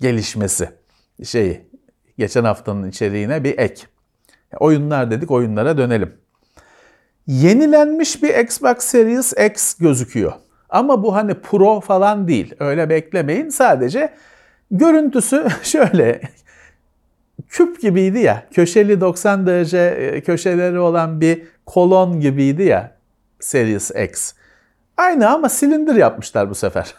gelişmesi 0.00 0.68
şeyi 1.24 1.60
geçen 2.18 2.44
haftanın 2.44 2.88
içeriğine 2.88 3.44
bir 3.44 3.58
ek. 3.58 3.82
Oyunlar 4.60 5.10
dedik 5.10 5.30
oyunlara 5.30 5.78
dönelim. 5.78 6.12
Yenilenmiş 7.26 8.22
bir 8.22 8.38
Xbox 8.38 8.78
Series 8.78 9.32
X 9.32 9.74
gözüküyor. 9.74 10.32
Ama 10.68 11.02
bu 11.02 11.14
hani 11.14 11.34
pro 11.34 11.80
falan 11.80 12.28
değil. 12.28 12.54
Öyle 12.60 12.90
beklemeyin. 12.90 13.48
Sadece 13.48 14.14
görüntüsü 14.70 15.46
şöyle 15.62 16.20
küp 17.48 17.80
gibiydi 17.80 18.18
ya. 18.18 18.46
Köşeli 18.52 19.00
90 19.00 19.46
derece 19.46 19.78
e, 19.78 20.20
köşeleri 20.20 20.78
olan 20.78 21.20
bir 21.20 21.42
kolon 21.66 22.20
gibiydi 22.20 22.62
ya 22.62 22.93
Series 23.44 23.90
X. 23.90 24.32
Aynı 24.96 25.30
ama 25.30 25.48
silindir 25.48 25.94
yapmışlar 25.94 26.50
bu 26.50 26.54
sefer. 26.54 26.94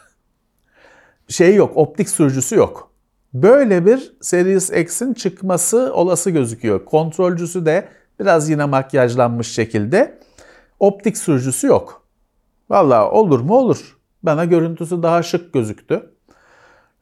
Şey 1.27 1.55
yok, 1.55 1.77
optik 1.77 2.09
sürücüsü 2.09 2.55
yok. 2.55 2.91
Böyle 3.33 3.85
bir 3.85 4.15
Series 4.21 4.69
X'in 4.69 5.13
çıkması 5.13 5.93
olası 5.93 6.29
gözüküyor. 6.29 6.85
Kontrolcüsü 6.85 7.65
de 7.65 7.87
biraz 8.19 8.49
yine 8.49 8.65
makyajlanmış 8.65 9.47
şekilde. 9.47 10.19
Optik 10.79 11.17
sürücüsü 11.17 11.67
yok. 11.67 12.07
Valla 12.69 13.11
olur 13.11 13.39
mu 13.39 13.57
olur. 13.57 13.97
Bana 14.23 14.45
görüntüsü 14.45 15.03
daha 15.03 15.23
şık 15.23 15.53
gözüktü. 15.53 16.11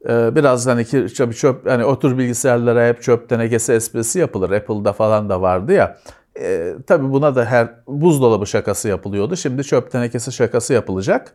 Ee, 0.08 0.34
biraz 0.34 0.66
hani 0.66 0.86
çöp, 1.14 1.36
çöp 1.36 1.70
hani 1.70 1.84
otur 1.84 2.18
bilgisayarlara 2.18 2.88
hep 2.88 3.02
çöp 3.02 3.28
tenekesi 3.28 3.72
esprisi 3.72 4.18
yapılır. 4.18 4.50
Apple'da 4.50 4.92
falan 4.92 5.28
da 5.28 5.40
vardı 5.40 5.72
ya. 5.72 5.98
E, 6.40 6.74
tabii 6.86 7.12
buna 7.12 7.34
da 7.36 7.44
her 7.44 7.74
buzdolabı 7.86 8.46
şakası 8.46 8.88
yapılıyordu. 8.88 9.36
Şimdi 9.36 9.64
çöp 9.64 9.90
tenekesi 9.90 10.32
şakası 10.32 10.72
yapılacak. 10.72 11.34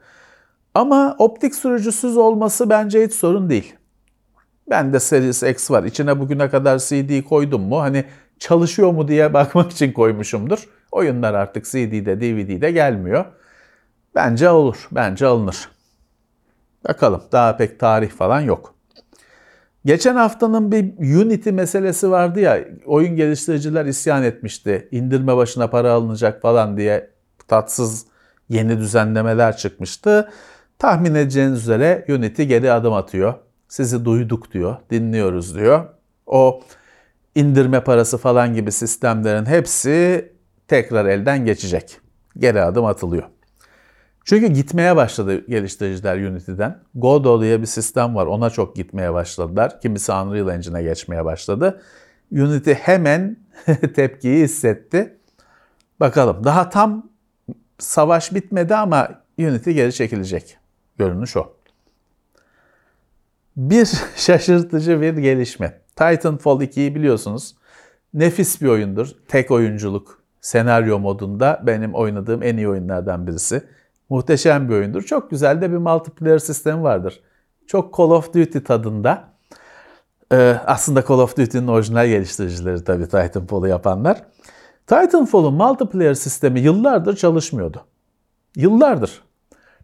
Ama 0.76 1.16
optik 1.20 1.56
sürücüsüz 1.56 2.18
olması 2.18 2.70
bence 2.70 3.06
hiç 3.06 3.14
sorun 3.14 3.50
değil. 3.50 3.76
Ben 4.70 4.94
de 4.94 5.00
Series 5.00 5.44
X 5.44 5.72
var. 5.72 5.84
İçine 5.84 6.20
bugüne 6.20 6.50
kadar 6.50 6.80
CD 6.80 7.24
koydum 7.24 7.62
mu? 7.62 7.82
Hani 7.82 8.06
çalışıyor 8.40 8.92
mu 8.92 9.08
diye 9.08 9.34
bakmak 9.34 9.72
için 9.72 9.92
koymuşumdur. 9.94 10.70
Oyunlar 10.92 11.34
artık 11.34 11.66
CD'de, 11.66 12.22
DVD'de 12.22 12.72
gelmiyor. 12.72 13.26
Bence 14.16 14.50
olur, 14.50 14.88
bence 14.92 15.26
alınır. 15.26 15.70
Bakalım 16.88 17.22
daha 17.32 17.58
pek 17.58 17.80
tarih 17.80 18.10
falan 18.10 18.42
yok. 18.42 18.76
Geçen 19.86 20.16
haftanın 20.16 20.72
bir 20.72 21.16
Unity 21.16 21.50
meselesi 21.50 22.12
vardı 22.12 22.40
ya, 22.40 22.60
oyun 22.86 23.16
geliştiriciler 23.16 23.86
isyan 23.86 24.24
etmişti. 24.24 24.88
İndirme 24.92 25.38
başına 25.38 25.70
para 25.70 25.92
alınacak 25.92 26.42
falan 26.42 26.78
diye 26.78 27.10
tatsız 27.48 28.06
yeni 28.50 28.78
düzenlemeler 28.78 29.58
çıkmıştı. 29.58 30.30
Tahmin 30.80 31.16
edeceğiniz 31.16 31.60
üzere 31.60 32.06
Unity 32.10 32.44
geri 32.44 32.72
adım 32.72 32.94
atıyor. 32.94 33.34
Sizi 33.68 34.06
duyduk 34.06 34.52
diyor, 34.54 34.76
dinliyoruz 34.92 35.56
diyor. 35.56 35.86
O 36.26 36.62
indirme 37.36 37.84
parası 37.84 38.18
falan 38.18 38.54
gibi 38.54 38.72
sistemlerin 38.72 39.46
hepsi 39.46 40.32
tekrar 40.68 41.06
elden 41.06 41.46
geçecek. 41.46 41.98
Geri 42.38 42.62
adım 42.62 42.86
atılıyor. 42.86 43.24
Çünkü 44.30 44.48
gitmeye 44.48 44.96
başladı 44.96 45.46
geliştiriciler 45.48 46.18
Unity'den. 46.18 46.80
Godot 46.96 47.42
diye 47.42 47.62
bir 47.62 47.66
sistem 47.66 48.16
var. 48.16 48.26
Ona 48.26 48.50
çok 48.50 48.76
gitmeye 48.76 49.14
başladılar. 49.14 49.82
Kimisi 49.82 50.12
Unreal 50.12 50.50
Engine'e 50.50 50.84
geçmeye 50.84 51.26
başladı. 51.26 51.82
Unity 52.32 52.72
hemen 52.72 53.38
tepkiyi 53.96 54.44
hissetti. 54.44 55.18
Bakalım 56.00 56.44
daha 56.44 56.70
tam 56.70 57.10
savaş 57.80 58.34
bitmedi 58.34 58.76
ama 58.76 59.10
Unity 59.40 59.72
geri 59.72 59.94
çekilecek. 59.94 60.58
Görünüş 60.98 61.38
o. 61.38 61.54
Bir 63.58 63.90
şaşırtıcı 64.16 65.02
bir 65.02 65.14
gelişme. 65.14 65.82
Titanfall 65.96 66.62
2'yi 66.62 66.96
biliyorsunuz. 66.96 67.56
Nefis 68.14 68.62
bir 68.62 68.68
oyundur. 68.68 69.08
Tek 69.28 69.52
oyunculuk 69.52 70.24
senaryo 70.42 71.00
modunda 71.00 71.64
benim 71.64 71.94
oynadığım 71.94 72.44
en 72.44 72.58
iyi 72.58 72.70
oyunlardan 72.70 73.28
birisi. 73.28 73.79
Muhteşem 74.10 74.70
bir 74.70 74.74
oyundur. 74.74 75.02
Çok 75.02 75.30
güzel 75.30 75.62
de 75.62 75.72
bir 75.72 75.78
multiplayer 75.78 76.40
sistemi 76.40 76.84
vardır. 76.84 77.20
Çok 77.68 77.98
Call 77.98 78.10
of 78.10 78.34
Duty 78.34 78.60
tadında. 78.60 79.24
Ee, 80.32 80.56
aslında 80.66 81.04
Call 81.08 81.20
of 81.20 81.38
Duty'nin 81.38 81.68
orijinal 81.68 82.08
geliştiricileri 82.08 82.84
tabii 82.84 83.04
Titanfall'u 83.04 83.68
yapanlar. 83.68 84.24
Titanfall'un 84.88 85.54
multiplayer 85.54 86.14
sistemi 86.14 86.60
yıllardır 86.60 87.16
çalışmıyordu. 87.16 87.82
Yıllardır. 88.56 89.22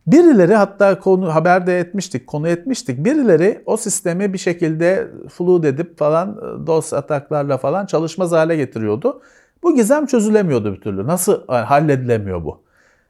Birileri 0.08 0.56
hatta 0.56 1.00
konu 1.00 1.36
haberde 1.36 1.80
etmiştik, 1.80 2.28
konu 2.28 2.48
etmiştik. 2.48 3.06
Birileri 3.06 3.64
o 3.66 3.78
sistemi 3.78 4.34
bir 4.34 4.38
şekilde 4.38 5.12
flood 5.30 5.64
edip 5.64 6.00
falan 6.00 6.38
DOS 6.68 6.94
ataklarla 6.94 7.58
falan 7.58 7.86
çalışmaz 7.86 8.32
hale 8.32 8.56
getiriyordu. 8.56 9.22
Bu 9.64 9.76
gizem 9.76 10.06
çözülemiyordu 10.06 10.74
bir 10.74 10.82
türlü. 10.82 11.08
Nasıl 11.08 11.48
halledilemiyor 11.48 12.44
bu? 12.44 12.65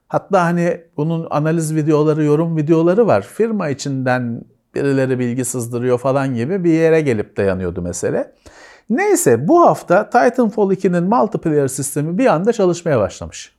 Hatta 0.07 0.43
hani 0.43 0.81
bunun 0.97 1.27
analiz 1.29 1.75
videoları, 1.75 2.23
yorum 2.23 2.57
videoları 2.57 3.07
var. 3.07 3.21
Firma 3.21 3.69
içinden 3.69 4.41
birileri 4.75 5.19
bilgi 5.19 5.45
sızdırıyor 5.45 5.97
falan 5.97 6.35
gibi 6.35 6.63
bir 6.63 6.73
yere 6.73 7.01
gelip 7.01 7.37
dayanıyordu 7.37 7.81
mesele. 7.81 8.31
Neyse 8.89 9.47
bu 9.47 9.61
hafta 9.61 10.09
Titanfall 10.09 10.71
2'nin 10.71 11.03
multiplayer 11.03 11.67
sistemi 11.67 12.17
bir 12.17 12.25
anda 12.25 12.53
çalışmaya 12.53 12.99
başlamış. 12.99 13.55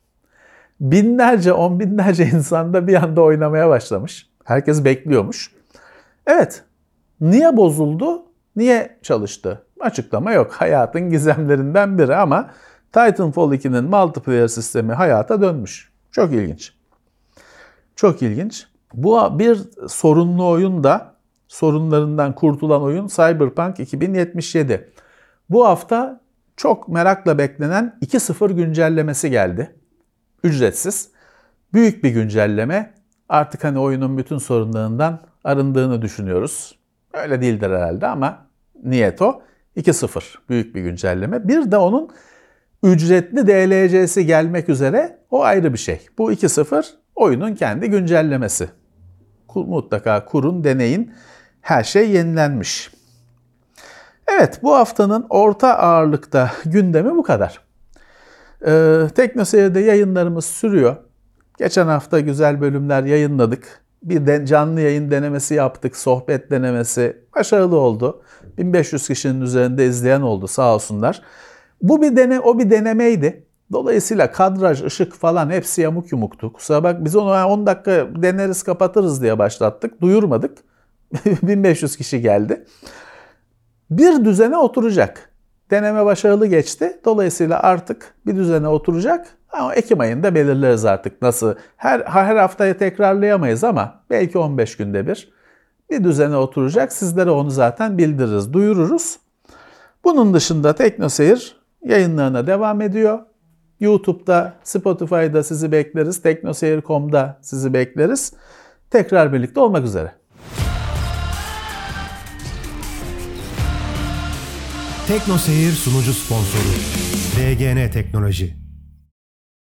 Binlerce, 0.80 1.52
on 1.52 1.80
binlerce 1.80 2.26
insanda 2.34 2.86
bir 2.86 2.94
anda 2.94 3.22
oynamaya 3.22 3.68
başlamış. 3.68 4.30
Herkes 4.44 4.84
bekliyormuş. 4.84 5.52
Evet. 6.26 6.62
Niye 7.20 7.56
bozuldu? 7.56 8.22
Niye 8.56 8.98
çalıştı? 9.02 9.62
Açıklama 9.80 10.32
yok. 10.32 10.52
Hayatın 10.58 11.10
gizemlerinden 11.10 11.98
biri 11.98 12.16
ama 12.16 12.50
Titanfall 12.92 13.52
2'nin 13.52 13.84
multiplayer 13.84 14.48
sistemi 14.48 14.92
hayata 14.92 15.40
dönmüş. 15.40 15.95
Çok 16.16 16.32
ilginç. 16.32 16.72
Çok 17.96 18.22
ilginç. 18.22 18.66
Bu 18.94 19.38
bir 19.38 19.58
sorunlu 19.88 20.48
oyun 20.48 20.84
da 20.84 21.14
sorunlarından 21.48 22.34
kurtulan 22.34 22.82
oyun 22.82 23.06
Cyberpunk 23.06 23.80
2077. 23.80 24.92
Bu 25.50 25.66
hafta 25.66 26.20
çok 26.56 26.88
merakla 26.88 27.38
beklenen 27.38 27.98
2.0 28.02 28.52
güncellemesi 28.52 29.30
geldi. 29.30 29.74
Ücretsiz. 30.44 31.10
Büyük 31.72 32.04
bir 32.04 32.10
güncelleme. 32.10 32.94
Artık 33.28 33.64
hani 33.64 33.78
oyunun 33.78 34.18
bütün 34.18 34.38
sorunlarından 34.38 35.20
arındığını 35.44 36.02
düşünüyoruz. 36.02 36.78
Öyle 37.12 37.40
değildir 37.40 37.70
herhalde 37.70 38.06
ama 38.06 38.46
niyet 38.84 39.22
o. 39.22 39.42
2.0 39.76 40.34
büyük 40.48 40.74
bir 40.74 40.80
güncelleme. 40.80 41.48
Bir 41.48 41.70
de 41.70 41.76
onun 41.76 42.10
ücretli 42.86 43.46
DLC'si 43.46 44.26
gelmek 44.26 44.68
üzere 44.68 45.18
o 45.30 45.42
ayrı 45.42 45.72
bir 45.72 45.78
şey. 45.78 46.00
Bu 46.18 46.32
2.0 46.32 46.84
oyunun 47.14 47.54
kendi 47.54 47.90
güncellemesi. 47.90 48.68
Mutlaka 49.54 50.24
kurun, 50.24 50.64
deneyin. 50.64 51.12
Her 51.60 51.84
şey 51.84 52.10
yenilenmiş. 52.10 52.90
Evet 54.28 54.60
bu 54.62 54.74
haftanın 54.74 55.26
orta 55.30 55.78
ağırlıkta 55.78 56.50
gündemi 56.64 57.16
bu 57.16 57.22
kadar. 57.22 57.60
Ee, 58.66 59.02
Teknoseyir'de 59.14 59.80
yayınlarımız 59.80 60.44
sürüyor. 60.44 60.96
Geçen 61.58 61.86
hafta 61.86 62.20
güzel 62.20 62.60
bölümler 62.60 63.02
yayınladık. 63.02 63.80
Bir 64.02 64.26
de 64.26 64.46
canlı 64.46 64.80
yayın 64.80 65.10
denemesi 65.10 65.54
yaptık, 65.54 65.96
sohbet 65.96 66.50
denemesi. 66.50 67.16
Başarılı 67.36 67.76
oldu. 67.76 68.22
1500 68.58 69.08
kişinin 69.08 69.40
üzerinde 69.40 69.86
izleyen 69.86 70.20
oldu 70.20 70.46
sağ 70.46 70.74
olsunlar. 70.74 71.22
Bu 71.82 72.02
bir 72.02 72.16
dene, 72.16 72.40
o 72.40 72.58
bir 72.58 72.70
denemeydi. 72.70 73.46
Dolayısıyla 73.72 74.32
kadraj, 74.32 74.84
ışık 74.84 75.14
falan 75.14 75.50
hepsi 75.50 75.80
yamuk 75.80 76.12
yumuktu. 76.12 76.52
Kusura 76.52 76.84
bak 76.84 77.04
biz 77.04 77.16
onu 77.16 77.46
10 77.46 77.66
dakika 77.66 78.06
deneriz 78.22 78.62
kapatırız 78.62 79.22
diye 79.22 79.38
başlattık. 79.38 80.00
Duyurmadık. 80.00 80.58
1500 81.42 81.96
kişi 81.96 82.20
geldi. 82.20 82.64
Bir 83.90 84.24
düzene 84.24 84.56
oturacak. 84.56 85.30
Deneme 85.70 86.04
başarılı 86.04 86.46
geçti. 86.46 87.00
Dolayısıyla 87.04 87.60
artık 87.60 88.14
bir 88.26 88.36
düzene 88.36 88.68
oturacak. 88.68 89.26
Ama 89.52 89.74
Ekim 89.74 90.00
ayında 90.00 90.34
belirleriz 90.34 90.84
artık 90.84 91.22
nasıl. 91.22 91.54
Her, 91.76 92.00
her 92.00 92.36
haftaya 92.36 92.76
tekrarlayamayız 92.76 93.64
ama 93.64 94.00
belki 94.10 94.38
15 94.38 94.76
günde 94.76 95.06
bir 95.06 95.32
bir 95.90 96.04
düzene 96.04 96.36
oturacak. 96.36 96.92
Sizlere 96.92 97.30
onu 97.30 97.50
zaten 97.50 97.98
bildiririz, 97.98 98.52
duyururuz. 98.52 99.18
Bunun 100.04 100.34
dışında 100.34 100.72
TeknoSeyir 100.74 101.56
yayınlarına 101.86 102.46
devam 102.46 102.80
ediyor. 102.80 103.18
YouTube'da, 103.80 104.54
Spotify'da 104.64 105.42
sizi 105.42 105.72
bekleriz. 105.72 106.22
Teknoseyir.com'da 106.22 107.38
sizi 107.42 107.72
bekleriz. 107.72 108.32
Tekrar 108.90 109.32
birlikte 109.32 109.60
olmak 109.60 109.84
üzere. 109.84 110.12
Tekno 115.08 115.38
Seyir 115.38 115.72
sunucu 115.72 116.12
sponsoru 116.12 116.72
DGN 117.36 117.90
Teknoloji. 117.90 118.56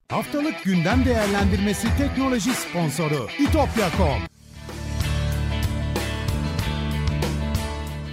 Haftalık 0.10 0.64
gündem 0.64 1.06
değerlendirmesi 1.06 1.88
teknoloji 1.98 2.50
sponsoru 2.54 3.28
itopya.com. 3.40 4.37